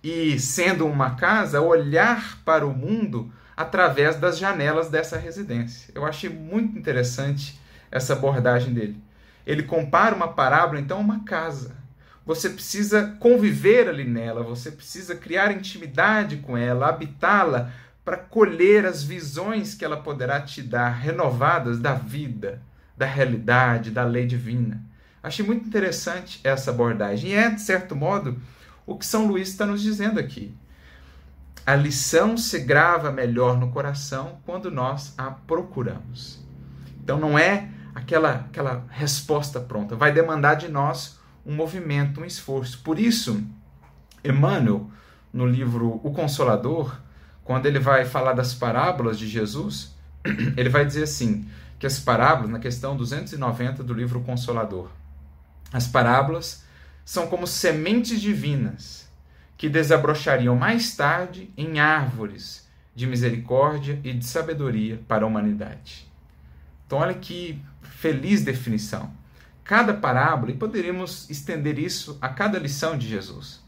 [0.03, 5.91] E, sendo uma casa, olhar para o mundo através das janelas dessa residência.
[5.95, 7.59] Eu achei muito interessante
[7.91, 9.01] essa abordagem dele.
[9.47, 11.75] Ele compara uma parábola, então, a uma casa.
[12.23, 17.71] Você precisa conviver ali nela, você precisa criar intimidade com ela, habitá-la
[18.05, 22.61] para colher as visões que ela poderá te dar, renovadas da vida,
[22.95, 24.81] da realidade, da lei divina.
[25.23, 27.31] Achei muito interessante essa abordagem.
[27.31, 28.39] E é, de certo modo,
[28.85, 30.53] o que São Luís está nos dizendo aqui.
[31.67, 36.41] A lição se grava melhor no coração quando nós a procuramos.
[37.03, 42.81] Então não é aquela, aquela resposta pronta, vai demandar de nós um movimento, um esforço.
[42.81, 43.43] Por isso,
[44.23, 44.89] Emmanuel,
[45.33, 47.01] no livro O Consolador,
[47.43, 49.93] quando ele vai falar das parábolas de Jesus,
[50.55, 54.89] ele vai dizer assim, que as parábolas, na questão 290 do livro Consolador,
[55.73, 56.63] as parábolas
[57.03, 59.06] são como sementes divinas
[59.57, 66.07] que desabrochariam mais tarde em árvores de misericórdia e de sabedoria para a humanidade.
[66.85, 69.11] Então, olha que feliz definição.
[69.63, 73.61] Cada parábola, e poderíamos estender isso a cada lição de Jesus,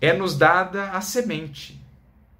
[0.00, 1.80] é nos dada a semente,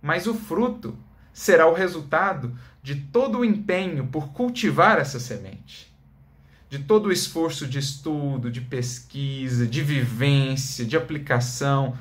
[0.03, 0.99] mas o fruto
[1.33, 5.93] será o resultado de todo o empenho por cultivar essa semente,
[6.69, 11.97] de todo o esforço de estudo, de pesquisa, de vivência, de aplicação.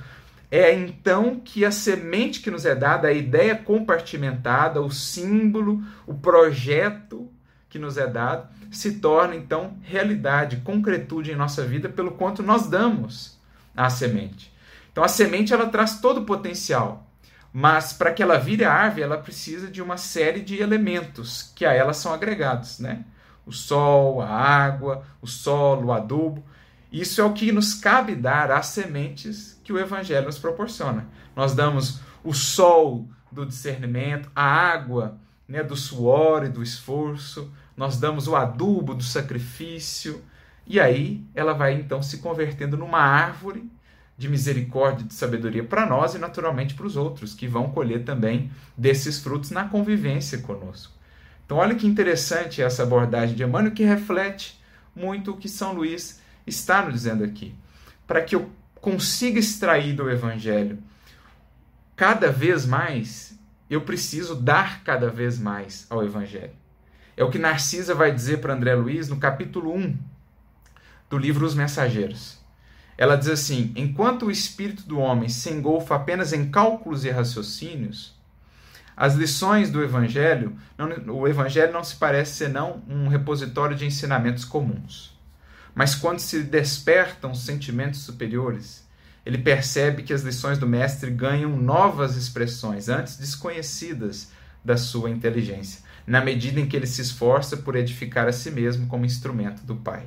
[0.56, 6.14] É então que a semente que nos é dada, a ideia compartimentada, o símbolo, o
[6.14, 7.28] projeto
[7.68, 12.68] que nos é dado, se torna então realidade, concretude em nossa vida pelo quanto nós
[12.68, 13.36] damos
[13.76, 14.54] à semente.
[14.92, 17.10] Então a semente ela traz todo o potencial,
[17.52, 21.74] mas para que ela vire árvore, ela precisa de uma série de elementos que a
[21.74, 23.04] ela são agregados, né?
[23.44, 26.46] O sol, a água, o solo, o adubo.
[26.94, 31.08] Isso é o que nos cabe dar às sementes que o Evangelho nos proporciona.
[31.36, 38.00] Nós damos o sol do discernimento, a água né, do suor e do esforço, nós
[38.00, 40.24] damos o adubo do sacrifício,
[40.68, 43.68] e aí ela vai então se convertendo numa árvore
[44.16, 48.52] de misericórdia de sabedoria para nós e naturalmente para os outros, que vão colher também
[48.78, 50.94] desses frutos na convivência conosco.
[51.44, 54.62] Então, olha que interessante essa abordagem de Emmanuel que reflete
[54.96, 57.56] muito o que São Luís está nos dizendo aqui.
[58.06, 60.78] Para que eu consiga extrair do Evangelho
[61.96, 63.38] cada vez mais,
[63.70, 66.52] eu preciso dar cada vez mais ao Evangelho.
[67.16, 69.98] É o que Narcisa vai dizer para André Luiz no capítulo 1
[71.10, 72.40] do livro Os Mensageiros.
[72.98, 78.16] Ela diz assim: enquanto o espírito do homem se engolfa apenas em cálculos e raciocínios,
[78.96, 84.46] as lições do Evangelho, não, o Evangelho não se parece senão um repositório de ensinamentos
[84.46, 85.13] comuns.
[85.74, 88.88] Mas quando se despertam sentimentos superiores,
[89.26, 94.30] ele percebe que as lições do mestre ganham novas expressões, antes desconhecidas
[94.64, 98.88] da sua inteligência, na medida em que ele se esforça por edificar a si mesmo
[98.88, 100.06] como instrumento do Pai.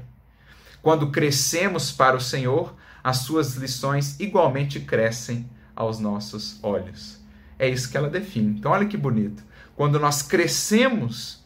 [0.82, 7.18] Quando crescemos para o Senhor, as suas lições igualmente crescem aos nossos olhos.
[7.58, 8.58] É isso que ela define.
[8.58, 9.42] Então, olha que bonito.
[9.74, 11.44] Quando nós crescemos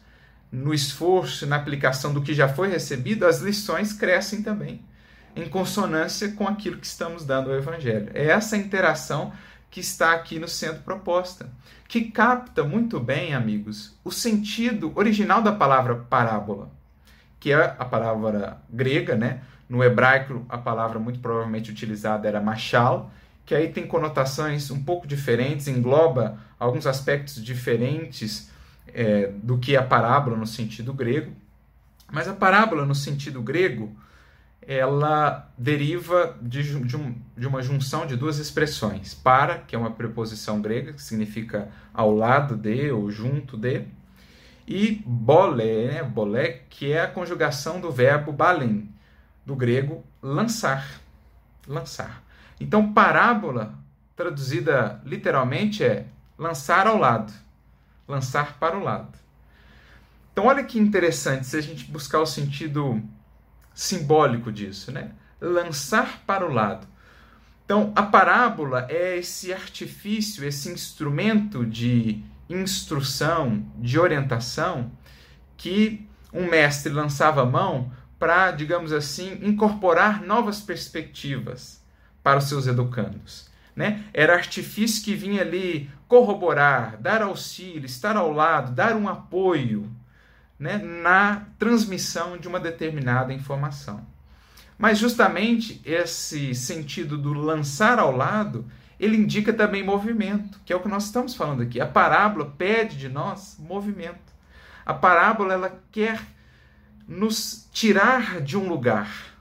[0.51, 4.81] no esforço, na aplicação do que já foi recebido, as lições crescem também,
[5.35, 8.11] em consonância com aquilo que estamos dando ao Evangelho.
[8.13, 9.31] É essa interação
[9.69, 11.49] que está aqui no centro proposta,
[11.87, 16.69] que capta muito bem, amigos, o sentido original da palavra parábola,
[17.39, 19.41] que é a palavra grega, né?
[19.69, 23.09] No hebraico, a palavra muito provavelmente utilizada era machal,
[23.45, 28.50] que aí tem conotações um pouco diferentes, engloba alguns aspectos diferentes
[28.93, 31.33] é, do que a parábola no sentido grego.
[32.11, 33.95] Mas a parábola no sentido grego,
[34.61, 39.13] ela deriva de, de, um, de, uma junção de duas expressões.
[39.13, 43.85] Para, que é uma preposição grega, que significa ao lado de ou junto de,
[44.67, 48.89] e bolé, né, bolé, que é a conjugação do verbo balen,
[49.45, 51.01] do grego lançar.
[51.67, 52.23] Lançar.
[52.59, 53.73] Então, parábola,
[54.15, 56.05] traduzida literalmente, é
[56.37, 57.33] lançar ao lado
[58.07, 59.17] lançar para o lado.
[60.31, 63.01] Então, olha que interessante se a gente buscar o sentido
[63.73, 65.11] simbólico disso, né?
[65.39, 66.87] Lançar para o lado.
[67.65, 74.91] Então, a parábola é esse artifício, esse instrumento de instrução, de orientação,
[75.55, 81.81] que um mestre lançava a mão para, digamos assim, incorporar novas perspectivas
[82.21, 83.49] para os seus educandos.
[83.75, 84.03] Né?
[84.13, 89.89] Era artifício que vinha ali corroborar, dar auxílio, estar ao lado, dar um apoio
[90.59, 94.05] né, na transmissão de uma determinada informação.
[94.77, 98.65] Mas justamente esse sentido do lançar ao lado,
[98.99, 101.79] ele indica também movimento, que é o que nós estamos falando aqui.
[101.79, 104.33] A parábola pede de nós movimento.
[104.85, 106.21] A parábola ela quer
[107.07, 109.31] nos tirar de um lugar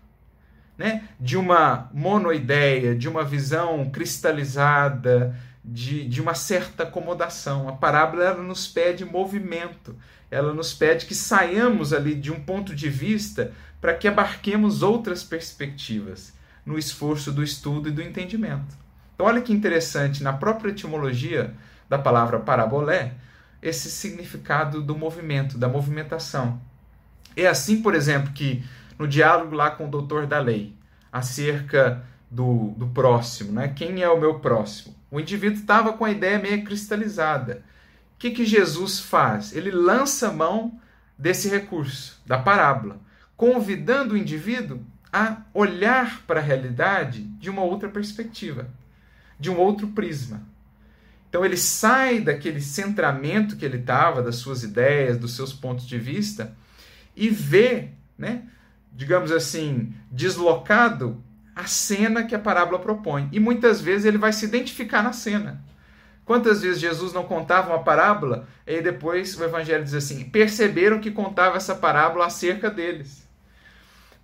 [0.78, 7.68] né, de uma monoideia, de uma visão cristalizada, de, de uma certa acomodação.
[7.68, 9.96] A parábola ela nos pede movimento,
[10.30, 15.22] ela nos pede que saiamos ali de um ponto de vista para que abarquemos outras
[15.22, 16.32] perspectivas
[16.64, 18.78] no esforço do estudo e do entendimento.
[19.14, 21.54] Então, olha que interessante, na própria etimologia
[21.88, 23.14] da palavra parabolé,
[23.60, 26.60] esse significado do movimento, da movimentação.
[27.36, 28.64] É assim, por exemplo, que
[28.98, 30.74] no diálogo lá com o doutor da lei,
[31.12, 33.68] acerca do, do próximo, né?
[33.68, 34.94] Quem é o meu próximo?
[35.10, 37.64] O indivíduo estava com a ideia meio cristalizada.
[38.14, 39.54] O que, que Jesus faz?
[39.54, 40.80] Ele lança mão
[41.18, 43.00] desse recurso, da parábola,
[43.36, 44.80] convidando o indivíduo
[45.12, 48.68] a olhar para a realidade de uma outra perspectiva,
[49.38, 50.42] de um outro prisma.
[51.28, 55.98] Então ele sai daquele centramento que ele estava, das suas ideias, dos seus pontos de
[55.98, 56.54] vista,
[57.16, 58.42] e vê né,
[58.92, 61.24] digamos assim, deslocado
[61.54, 63.28] a cena que a parábola propõe.
[63.32, 65.62] E muitas vezes ele vai se identificar na cena.
[66.24, 71.10] Quantas vezes Jesus não contava uma parábola e depois o evangelho diz assim: perceberam que
[71.10, 73.26] contava essa parábola acerca deles.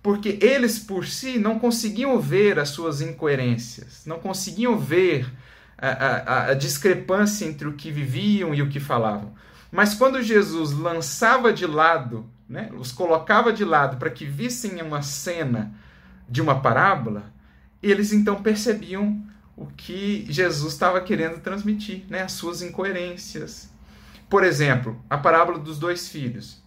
[0.01, 5.29] porque eles por si não conseguiam ver as suas incoerências, não conseguiam ver
[5.77, 9.33] a, a, a discrepância entre o que viviam e o que falavam.
[9.69, 15.01] Mas quando Jesus lançava de lado, né, os colocava de lado para que vissem uma
[15.01, 15.73] cena
[16.29, 17.31] de uma parábola,
[17.81, 19.21] eles então percebiam
[19.55, 23.71] o que Jesus estava querendo transmitir, né, as suas incoerências.
[24.29, 26.61] Por exemplo, a parábola dos dois filhos.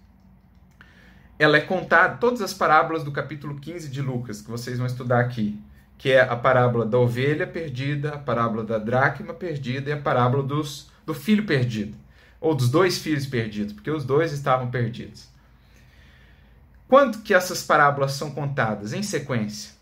[1.38, 5.20] Ela é contada, todas as parábolas do capítulo 15 de Lucas, que vocês vão estudar
[5.20, 5.58] aqui,
[5.96, 10.42] que é a parábola da ovelha perdida, a parábola da dracma perdida e a parábola
[10.42, 11.96] dos, do filho perdido,
[12.40, 15.29] ou dos dois filhos perdidos, porque os dois estavam perdidos.
[16.90, 18.92] Quando que essas parábolas são contadas?
[18.92, 19.72] Em sequência.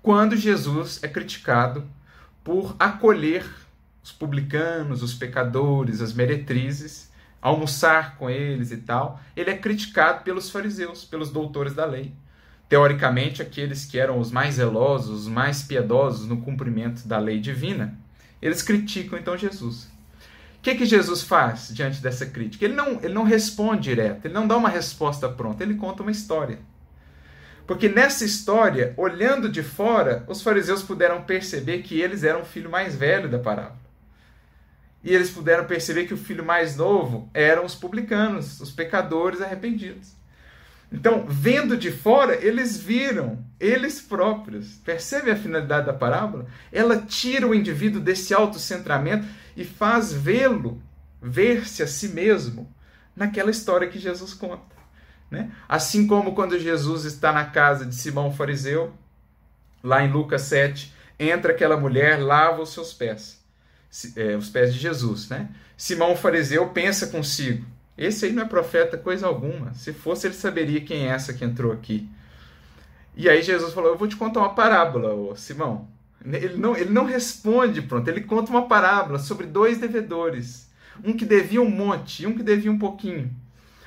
[0.00, 1.86] Quando Jesus é criticado
[2.42, 3.44] por acolher
[4.02, 7.10] os publicanos, os pecadores, as meretrizes,
[7.42, 12.14] almoçar com eles e tal, ele é criticado pelos fariseus, pelos doutores da lei
[12.72, 17.98] teoricamente, aqueles que eram os mais zelosos, os mais piedosos no cumprimento da lei divina,
[18.40, 19.91] eles criticam então Jesus.
[20.62, 22.64] O que, que Jesus faz diante dessa crítica?
[22.64, 26.12] Ele não, ele não responde direto, ele não dá uma resposta pronta, ele conta uma
[26.12, 26.60] história.
[27.66, 32.70] Porque nessa história, olhando de fora, os fariseus puderam perceber que eles eram o filho
[32.70, 33.80] mais velho da parábola.
[35.02, 40.12] E eles puderam perceber que o filho mais novo eram os publicanos, os pecadores arrependidos.
[40.92, 44.76] Então, vendo de fora, eles viram eles próprios.
[44.84, 46.46] Percebe a finalidade da parábola?
[46.70, 50.80] Ela tira o indivíduo desse autocentramento e faz vê-lo,
[51.20, 52.72] ver-se a si mesmo
[53.14, 54.72] naquela história que Jesus conta.
[55.30, 55.50] Né?
[55.68, 58.92] Assim como quando Jesus está na casa de Simão fariseu,
[59.82, 63.42] lá em Lucas 7, entra aquela mulher, lava os seus pés,
[64.16, 65.28] é, os pés de Jesus.
[65.28, 65.48] Né?
[65.76, 67.64] Simão fariseu pensa consigo:
[67.96, 69.74] esse aí não é profeta coisa alguma.
[69.74, 72.08] Se fosse, ele saberia quem é essa que entrou aqui.
[73.14, 75.88] E aí Jesus falou: Eu vou te contar uma parábola, ô Simão.
[76.24, 78.08] Ele não, ele não responde, pronto.
[78.08, 80.70] Ele conta uma parábola sobre dois devedores.
[81.02, 83.34] Um que devia um monte e um que devia um pouquinho.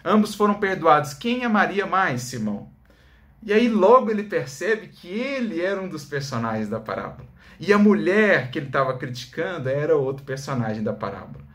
[0.04, 1.14] Ambos foram perdoados.
[1.14, 2.70] Quem amaria mais, Simão?
[3.42, 7.28] E aí logo ele percebe que ele era um dos personagens da parábola.
[7.60, 11.46] E a mulher que ele estava criticando era outro personagem da parábola.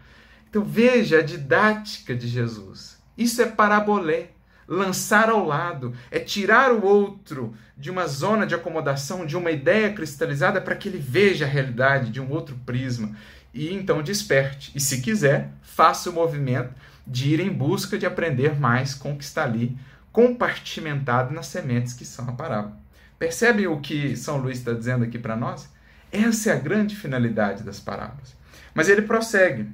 [0.49, 2.99] Então veja a didática de Jesus.
[3.19, 4.31] Isso é parabolé,
[4.71, 9.93] lançar ao lado, é tirar o outro de uma zona de acomodação, de uma ideia
[9.93, 13.17] cristalizada para que ele veja a realidade de um outro prisma
[13.53, 14.71] e então desperte.
[14.73, 16.73] E se quiser, faça o movimento
[17.05, 19.77] de ir em busca de aprender mais com o que está ali
[20.13, 22.79] compartimentado nas sementes que são a parábola.
[23.19, 25.69] Percebe o que São Luís está dizendo aqui para nós?
[26.13, 28.35] Essa é a grande finalidade das parábolas.
[28.73, 29.69] Mas ele prossegue.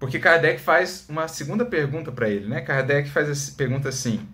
[0.00, 2.62] Porque Kardec faz uma segunda pergunta para ele, né?
[2.62, 4.26] Kardec faz essa pergunta assim: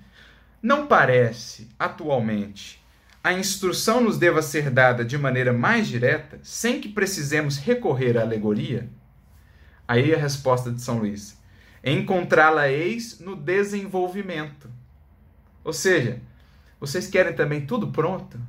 [0.63, 2.81] Não parece, atualmente,
[3.23, 8.21] a instrução nos deva ser dada de maneira mais direta, sem que precisemos recorrer à
[8.21, 8.89] alegoria?
[9.89, 11.37] Aí a resposta de São Luís:
[11.83, 14.71] Encontrá-la-eis no desenvolvimento.
[15.65, 16.21] Ou seja,
[16.79, 18.41] vocês querem também tudo pronto?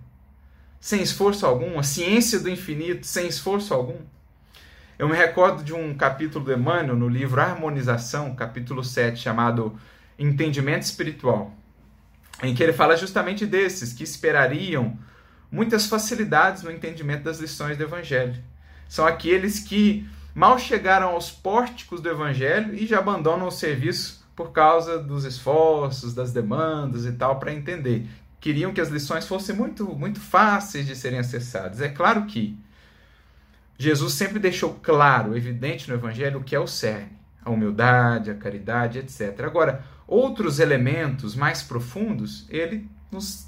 [0.80, 1.80] Sem esforço algum?
[1.80, 3.98] A ciência do infinito, sem esforço algum?
[5.00, 9.78] Eu me recordo de um capítulo do Emmanuel no livro Harmonização, capítulo 7, chamado
[10.18, 11.54] Entendimento Espiritual,
[12.42, 14.98] em que ele fala justamente desses que esperariam
[15.52, 18.44] muitas facilidades no entendimento das lições do Evangelho.
[18.90, 24.52] São aqueles que mal chegaram aos pórticos do Evangelho e já abandonam o serviço por
[24.52, 28.08] causa dos esforços, das demandas e tal para entender.
[28.40, 31.82] Queriam que as lições fossem muito, muito fáceis de serem acessadas.
[31.82, 32.58] É claro que
[33.78, 38.36] Jesus sempre deixou claro, evidente no Evangelho, o que é o cerne, a humildade, a
[38.36, 39.42] caridade, etc.
[39.42, 43.48] Agora, outros elementos mais profundos, ele nos,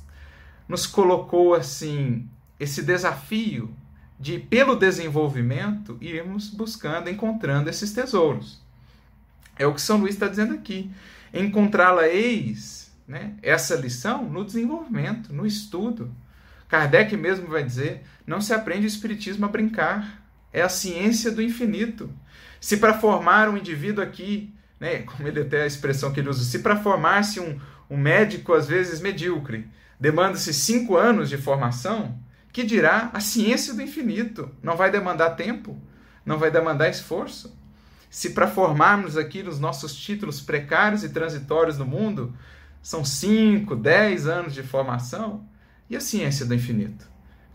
[0.67, 3.73] nos colocou assim esse desafio
[4.19, 8.61] de, pelo desenvolvimento, irmos buscando, encontrando esses tesouros.
[9.57, 10.91] É o que São Luís está dizendo aqui.
[11.33, 16.11] Encontrá-la eis, né, essa lição, no desenvolvimento, no estudo.
[16.69, 20.19] Kardec mesmo vai dizer: não se aprende o Espiritismo a brincar
[20.51, 22.09] é a ciência do infinito.
[22.59, 26.43] Se para formar um indivíduo aqui, né, como ele até a expressão que ele usa,
[26.43, 27.59] se para formar-se um,
[27.89, 29.67] um médico às vezes medíocre,
[29.99, 32.17] demanda-se cinco anos de formação,
[32.51, 34.49] que dirá a ciência do infinito?
[34.61, 35.79] Não vai demandar tempo?
[36.25, 37.57] Não vai demandar esforço?
[38.09, 42.33] Se para formarmos aqui nos nossos títulos precários e transitórios no mundo,
[42.81, 45.47] são cinco, dez anos de formação,
[45.89, 47.07] e a ciência do infinito?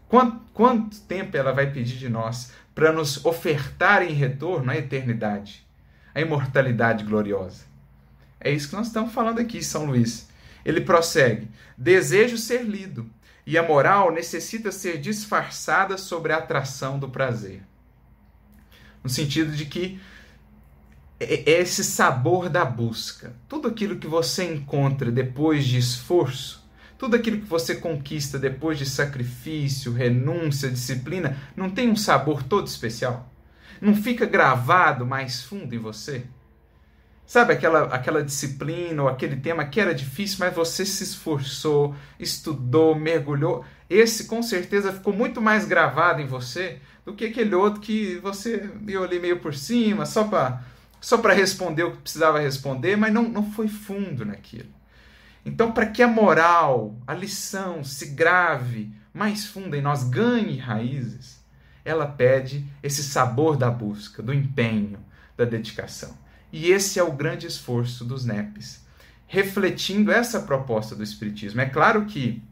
[0.08, 5.66] Quanto, quanto tempo ela vai pedir de nós para nos ofertar em retorno a eternidade,
[6.14, 7.64] a imortalidade gloriosa.
[8.40, 10.28] É isso que nós estamos falando aqui, São Luís.
[10.64, 13.08] Ele prossegue: desejo ser lido,
[13.46, 17.62] e a moral necessita ser disfarçada sobre a atração do prazer.
[19.02, 20.00] No sentido de que
[21.20, 23.34] é, é esse sabor da busca.
[23.48, 26.63] Tudo aquilo que você encontra depois de esforço,
[26.98, 32.66] tudo aquilo que você conquista depois de sacrifício, renúncia, disciplina, não tem um sabor todo
[32.66, 33.30] especial?
[33.80, 36.24] Não fica gravado mais fundo em você?
[37.26, 42.94] Sabe aquela, aquela disciplina ou aquele tema que era difícil, mas você se esforçou, estudou,
[42.94, 43.64] mergulhou?
[43.88, 48.70] Esse com certeza ficou muito mais gravado em você do que aquele outro que você
[48.82, 50.62] viu ali meio por cima, só para
[51.00, 54.68] só responder o que precisava responder, mas não, não foi fundo naquilo.
[55.44, 61.40] Então, para que a moral, a lição se grave mais fundo em nós, ganhe raízes,
[61.84, 64.98] ela pede esse sabor da busca, do empenho,
[65.36, 66.16] da dedicação.
[66.52, 68.84] E esse é o grande esforço dos NEPs,
[69.26, 71.60] refletindo essa proposta do Espiritismo.
[71.60, 72.42] É claro que,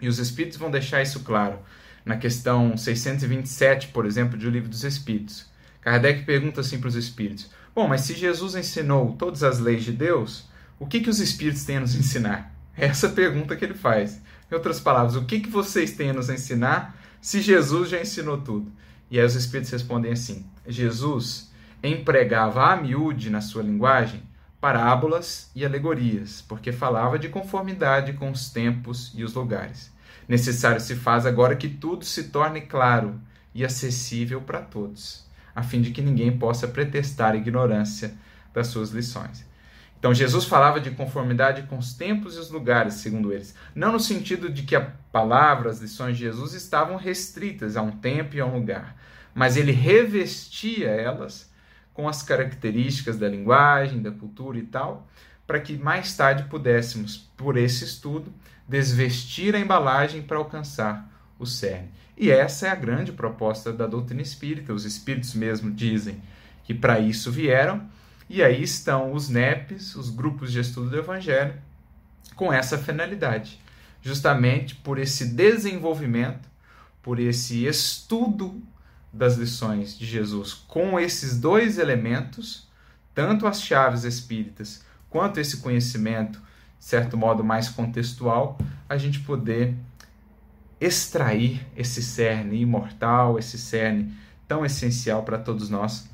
[0.00, 1.58] e os Espíritos vão deixar isso claro,
[2.04, 5.46] na questão 627, por exemplo, do Livro dos Espíritos.
[5.80, 9.92] Kardec pergunta assim para os Espíritos: Bom, mas se Jesus ensinou todas as leis de
[9.92, 10.48] Deus,
[10.80, 12.52] o que, que os Espíritos têm a nos ensinar?
[12.76, 14.20] É essa pergunta que ele faz.
[14.50, 18.38] Em outras palavras, o que, que vocês têm a nos ensinar se Jesus já ensinou
[18.38, 18.72] tudo?
[19.08, 21.52] E aí os Espíritos respondem assim: Jesus
[21.82, 24.22] empregava a miúde na sua linguagem
[24.60, 29.92] parábolas e alegorias, porque falava de conformidade com os tempos e os lugares.
[30.28, 33.20] Necessário se faz agora que tudo se torne claro
[33.54, 38.14] e acessível para todos a fim de que ninguém possa pretestar ignorância
[38.52, 39.44] das suas lições.
[40.00, 43.54] Então, Jesus falava de conformidade com os tempos e os lugares, segundo eles.
[43.74, 47.92] Não no sentido de que a palavra, as lições de Jesus estavam restritas a um
[47.92, 48.96] tempo e a um lugar,
[49.34, 51.50] mas ele revestia elas
[51.92, 55.06] com as características da linguagem, da cultura e tal,
[55.46, 58.32] para que mais tarde pudéssemos, por esse estudo,
[58.66, 61.90] desvestir a embalagem para alcançar o cerne.
[62.16, 64.72] E essa é a grande proposta da doutrina espírita.
[64.72, 66.22] Os espíritos mesmo dizem
[66.64, 67.82] que para isso vieram,
[68.32, 71.54] e aí estão os NEPs, os grupos de estudo do Evangelho,
[72.36, 73.60] com essa finalidade,
[74.00, 76.48] justamente por esse desenvolvimento,
[77.02, 78.62] por esse estudo
[79.12, 82.68] das lições de Jesus com esses dois elementos,
[83.12, 86.38] tanto as chaves espíritas quanto esse conhecimento,
[86.78, 88.56] de certo modo mais contextual,
[88.88, 89.74] a gente poder
[90.80, 94.14] extrair esse cerne imortal, esse cerne
[94.46, 96.08] tão essencial para todos nós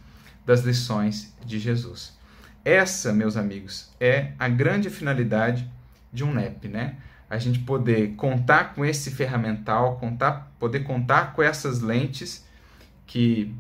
[0.47, 2.16] das lições de Jesus.
[2.64, 5.68] Essa, meus amigos, é a grande finalidade
[6.12, 6.97] de um NEP, né?
[7.28, 12.47] A gente poder contar com esse ferramental, contar, poder contar com essas lentes
[13.07, 13.53] que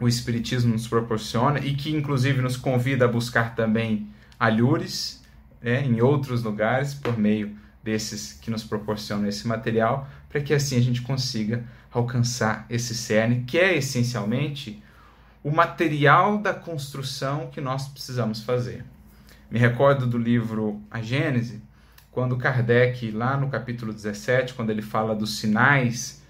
[0.00, 4.08] o Espiritismo nos proporciona e que, inclusive, nos convida a buscar também
[4.38, 5.22] alhures
[5.60, 10.76] né, em outros lugares por meio desses que nos proporcionam esse material, para que assim
[10.76, 14.82] a gente consiga alcançar esse cerne, que é essencialmente
[15.46, 18.84] o material da construção que nós precisamos fazer.
[19.48, 21.62] Me recordo do livro A Gênese,
[22.10, 26.20] quando Kardec, lá no capítulo 17, quando ele fala dos sinais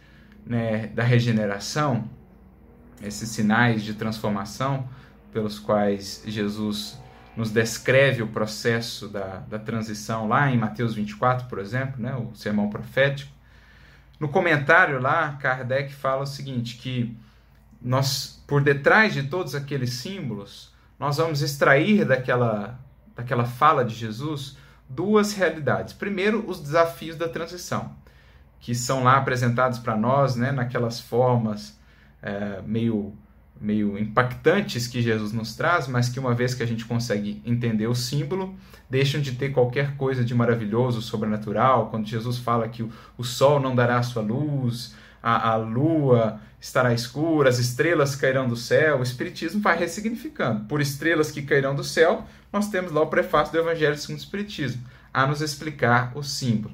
[0.45, 2.11] né, da regeneração,
[3.03, 4.87] esses sinais de transformação
[5.33, 7.01] pelos quais Jesus
[7.35, 12.35] nos descreve o processo da, da transição lá em Mateus 24, por exemplo, né, o
[12.35, 13.33] sermão profético.
[14.21, 17.17] No comentário lá, Kardec fala o seguinte, que
[17.81, 22.79] nós, por detrás de todos aqueles símbolos, nós vamos extrair daquela,
[23.15, 24.57] daquela fala de Jesus
[24.89, 25.93] duas realidades.
[25.93, 27.97] Primeiro, os desafios da transição,
[28.61, 31.79] que são lá apresentados para nós, né, naquelas formas
[32.23, 33.17] é, meio
[33.61, 37.87] meio impactantes que Jesus nos traz, mas que uma vez que a gente consegue entender
[37.87, 38.55] o símbolo,
[38.89, 41.89] deixam de ter qualquer coisa de maravilhoso, sobrenatural.
[41.89, 44.95] Quando Jesus fala que o, o sol não dará a sua luz,
[45.27, 50.67] a, a lua estará escura, as estrelas cairão do céu, o Espiritismo vai ressignificando.
[50.67, 54.23] Por estrelas que cairão do céu, nós temos lá o prefácio do Evangelho segundo o
[54.23, 56.73] Espiritismo, a nos explicar o símbolo.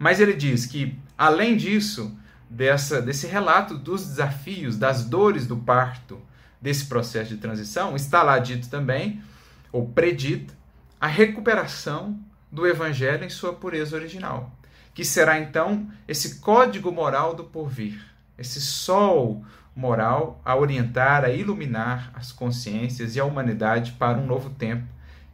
[0.00, 2.12] Mas ele diz que, além disso,
[2.50, 6.20] dessa, desse relato dos desafios, das dores do parto,
[6.60, 9.22] desse processo de transição, está lá dito também,
[9.70, 10.52] ou predito,
[11.00, 12.18] a recuperação
[12.50, 14.52] do evangelho em sua pureza original,
[14.94, 18.04] que será então esse código moral do porvir,
[18.38, 24.50] esse sol moral a orientar, a iluminar as consciências e a humanidade para um novo
[24.50, 24.86] tempo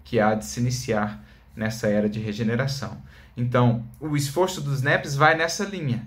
[0.05, 1.25] que há de se iniciar
[1.57, 3.03] nessa era de regeneração.
[3.37, 6.07] Então, o esforço dos NEPs vai nessa linha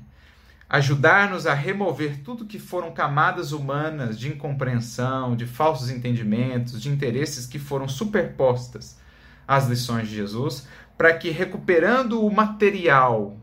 [0.72, 7.46] ajudar-nos a remover tudo que foram camadas humanas de incompreensão, de falsos entendimentos, de interesses
[7.46, 8.98] que foram superpostas
[9.46, 10.66] às lições de Jesus,
[10.98, 13.38] para que recuperando o material,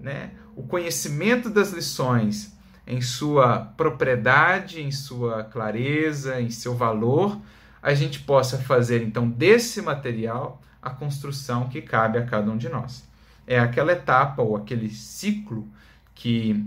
[0.00, 7.38] né, o conhecimento das lições em sua propriedade, em sua clareza, em seu valor,
[7.82, 12.68] a gente possa fazer então desse material a construção que cabe a cada um de
[12.68, 13.06] nós.
[13.46, 15.68] É aquela etapa ou aquele ciclo
[16.14, 16.64] que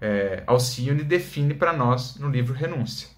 [0.00, 3.08] é, Alcione define para nós no livro Renúncia,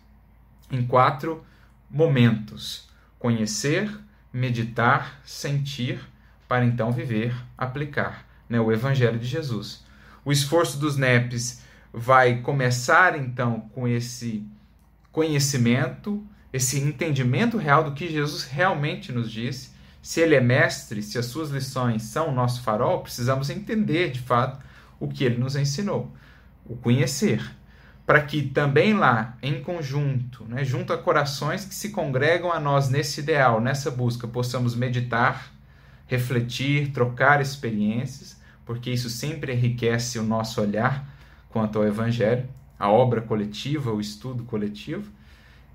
[0.70, 1.44] em quatro
[1.88, 2.88] momentos:
[3.18, 3.90] conhecer,
[4.32, 6.00] meditar, sentir,
[6.48, 9.84] para então viver, aplicar né, o Evangelho de Jesus.
[10.24, 14.44] O esforço dos NEPs vai começar então com esse
[15.12, 16.22] conhecimento,
[16.52, 19.70] esse entendimento real do que Jesus realmente nos disse.
[20.02, 24.20] Se ele é mestre, se as suas lições são o nosso farol, precisamos entender de
[24.20, 24.64] fato
[24.98, 26.12] o que ele nos ensinou,
[26.64, 27.42] o conhecer,
[28.06, 32.88] para que também lá, em conjunto, né, junto a corações que se congregam a nós
[32.88, 35.52] nesse ideal, nessa busca, possamos meditar,
[36.06, 38.39] refletir, trocar experiências,
[38.70, 41.04] porque isso sempre enriquece o nosso olhar
[41.48, 42.48] quanto ao Evangelho,
[42.78, 45.10] a obra coletiva, o estudo coletivo,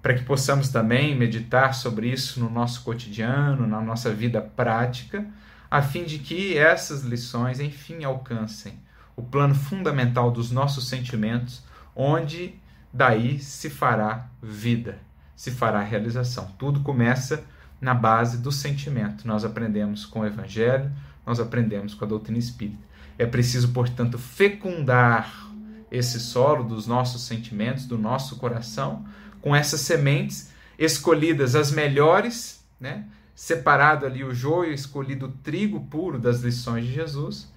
[0.02, 5.28] para que possamos também meditar sobre isso no nosso cotidiano, na nossa vida prática,
[5.70, 8.80] a fim de que essas lições, enfim, alcancem
[9.14, 12.56] o plano fundamental dos nossos sentimentos, onde
[12.94, 15.00] daí se fará vida,
[15.36, 16.48] se fará realização.
[16.58, 17.44] Tudo começa
[17.82, 19.28] na base do sentimento.
[19.28, 20.90] Nós aprendemos com o Evangelho,
[21.26, 22.84] nós aprendemos com a doutrina espírita.
[23.18, 25.50] É preciso, portanto, fecundar
[25.92, 29.06] esse solo dos nossos sentimentos, do nosso coração,
[29.42, 33.06] com essas sementes escolhidas as melhores, né?
[33.34, 37.52] separado ali o joio, escolhido o trigo puro das lições de Jesus.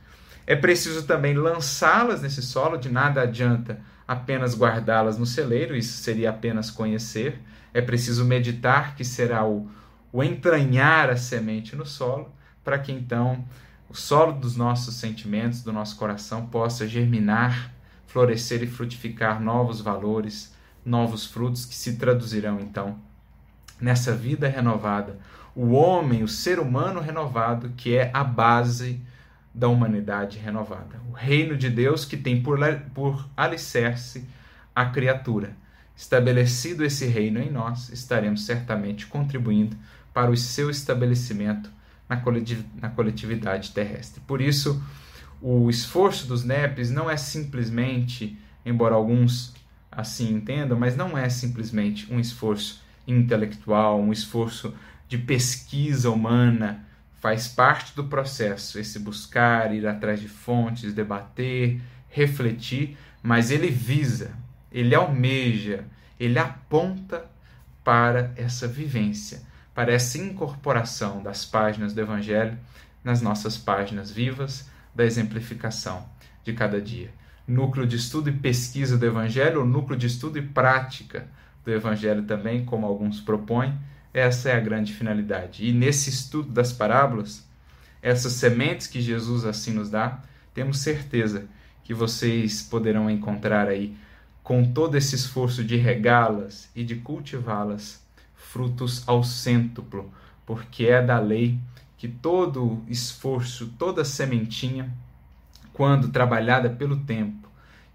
[0.46, 6.30] É preciso também lançá-las nesse solo, de nada adianta apenas guardá-las no celeiro, isso seria
[6.30, 7.38] apenas conhecer.
[7.74, 9.68] É preciso meditar, que será o,
[10.10, 12.32] o entranhar a semente no solo,
[12.68, 13.42] para que então
[13.88, 17.72] o solo dos nossos sentimentos, do nosso coração, possa germinar
[18.06, 20.54] florescer e frutificar novos valores,
[20.84, 22.98] novos frutos que se traduzirão então
[23.80, 25.18] nessa vida renovada.
[25.56, 29.00] O homem, o ser humano renovado, que é a base
[29.54, 31.00] da humanidade renovada.
[31.08, 32.58] O reino de Deus que tem por,
[32.92, 34.28] por alicerce
[34.76, 35.56] a criatura.
[35.96, 39.74] Estabelecido esse reino em nós, estaremos certamente contribuindo
[40.12, 41.77] para o seu estabelecimento
[42.08, 44.20] na coletividade terrestre.
[44.26, 44.82] Por isso,
[45.40, 49.54] o esforço dos NEPs não é simplesmente, embora alguns
[49.90, 54.74] assim entendam, mas não é simplesmente um esforço intelectual, um esforço
[55.08, 56.84] de pesquisa humana.
[57.20, 64.32] Faz parte do processo esse buscar, ir atrás de fontes, debater, refletir, mas ele visa,
[64.70, 65.84] ele almeja,
[66.18, 67.24] ele aponta
[67.82, 69.42] para essa vivência,
[69.78, 72.58] para essa incorporação das páginas do Evangelho
[73.04, 76.04] nas nossas páginas vivas da exemplificação
[76.42, 77.12] de cada dia.
[77.46, 81.28] Núcleo de estudo e pesquisa do Evangelho, ou núcleo de estudo e prática
[81.64, 83.78] do Evangelho também, como alguns propõem,
[84.12, 85.64] essa é a grande finalidade.
[85.64, 87.48] E nesse estudo das parábolas,
[88.02, 91.46] essas sementes que Jesus assim nos dá, temos certeza
[91.84, 93.96] que vocês poderão encontrar aí,
[94.42, 98.07] com todo esse esforço de regá-las e de cultivá-las,
[98.38, 100.10] frutos ao cêntuplo,
[100.46, 101.58] porque é da lei
[101.98, 104.90] que todo esforço, toda sementinha,
[105.72, 107.48] quando trabalhada pelo tempo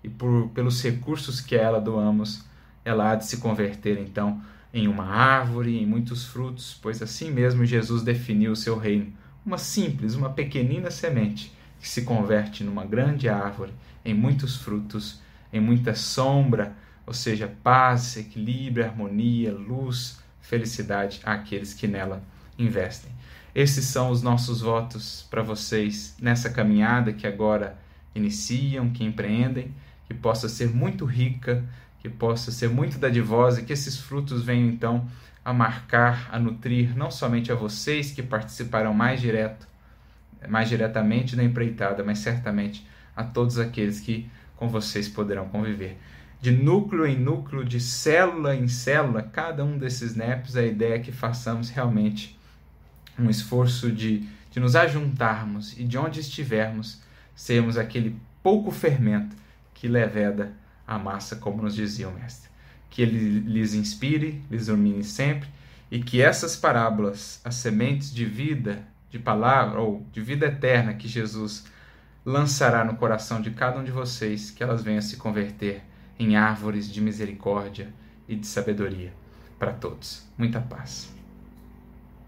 [0.03, 2.45] e por, pelos recursos que ela doamos,
[2.85, 4.41] ela há de se converter então
[4.73, 9.13] em uma árvore, em muitos frutos, pois assim mesmo Jesus definiu o seu reino,
[9.45, 13.73] uma simples, uma pequenina semente que se converte numa grande árvore,
[14.05, 15.21] em muitos frutos,
[15.51, 16.75] em muita sombra,
[17.05, 22.21] ou seja, paz, equilíbrio, harmonia, luz, felicidade àqueles que nela
[22.59, 23.11] investem.
[23.55, 27.77] Esses são os nossos votos para vocês nessa caminhada que agora
[28.13, 29.73] iniciam, que empreendem,
[30.05, 31.63] que possa ser muito rica,
[31.99, 35.07] que possa ser muito dadivosa e que esses frutos venham então
[35.45, 39.67] a marcar, a nutrir não somente a vocês que participarão mais direto,
[40.47, 42.85] mais diretamente da empreitada, mas certamente
[43.15, 45.97] a todos aqueles que com vocês poderão conviver.
[46.43, 50.99] De núcleo em núcleo, de célula em célula, cada um desses NEPs, a ideia é
[50.99, 52.37] que façamos realmente
[53.17, 57.01] um esforço de, de nos ajuntarmos e de onde estivermos,
[57.33, 59.33] sermos aquele pouco fermento
[59.73, 60.51] que leveda
[60.85, 62.49] a massa, como nos dizia o Mestre.
[62.89, 65.47] Que ele lhes inspire, lhes ilumine sempre
[65.89, 71.07] e que essas parábolas, as sementes de vida, de palavra ou de vida eterna que
[71.07, 71.63] Jesus
[72.25, 75.81] lançará no coração de cada um de vocês, que elas venham se converter
[76.23, 77.93] em árvores de misericórdia
[78.27, 79.13] e de sabedoria
[79.59, 80.23] para todos.
[80.37, 81.12] Muita paz.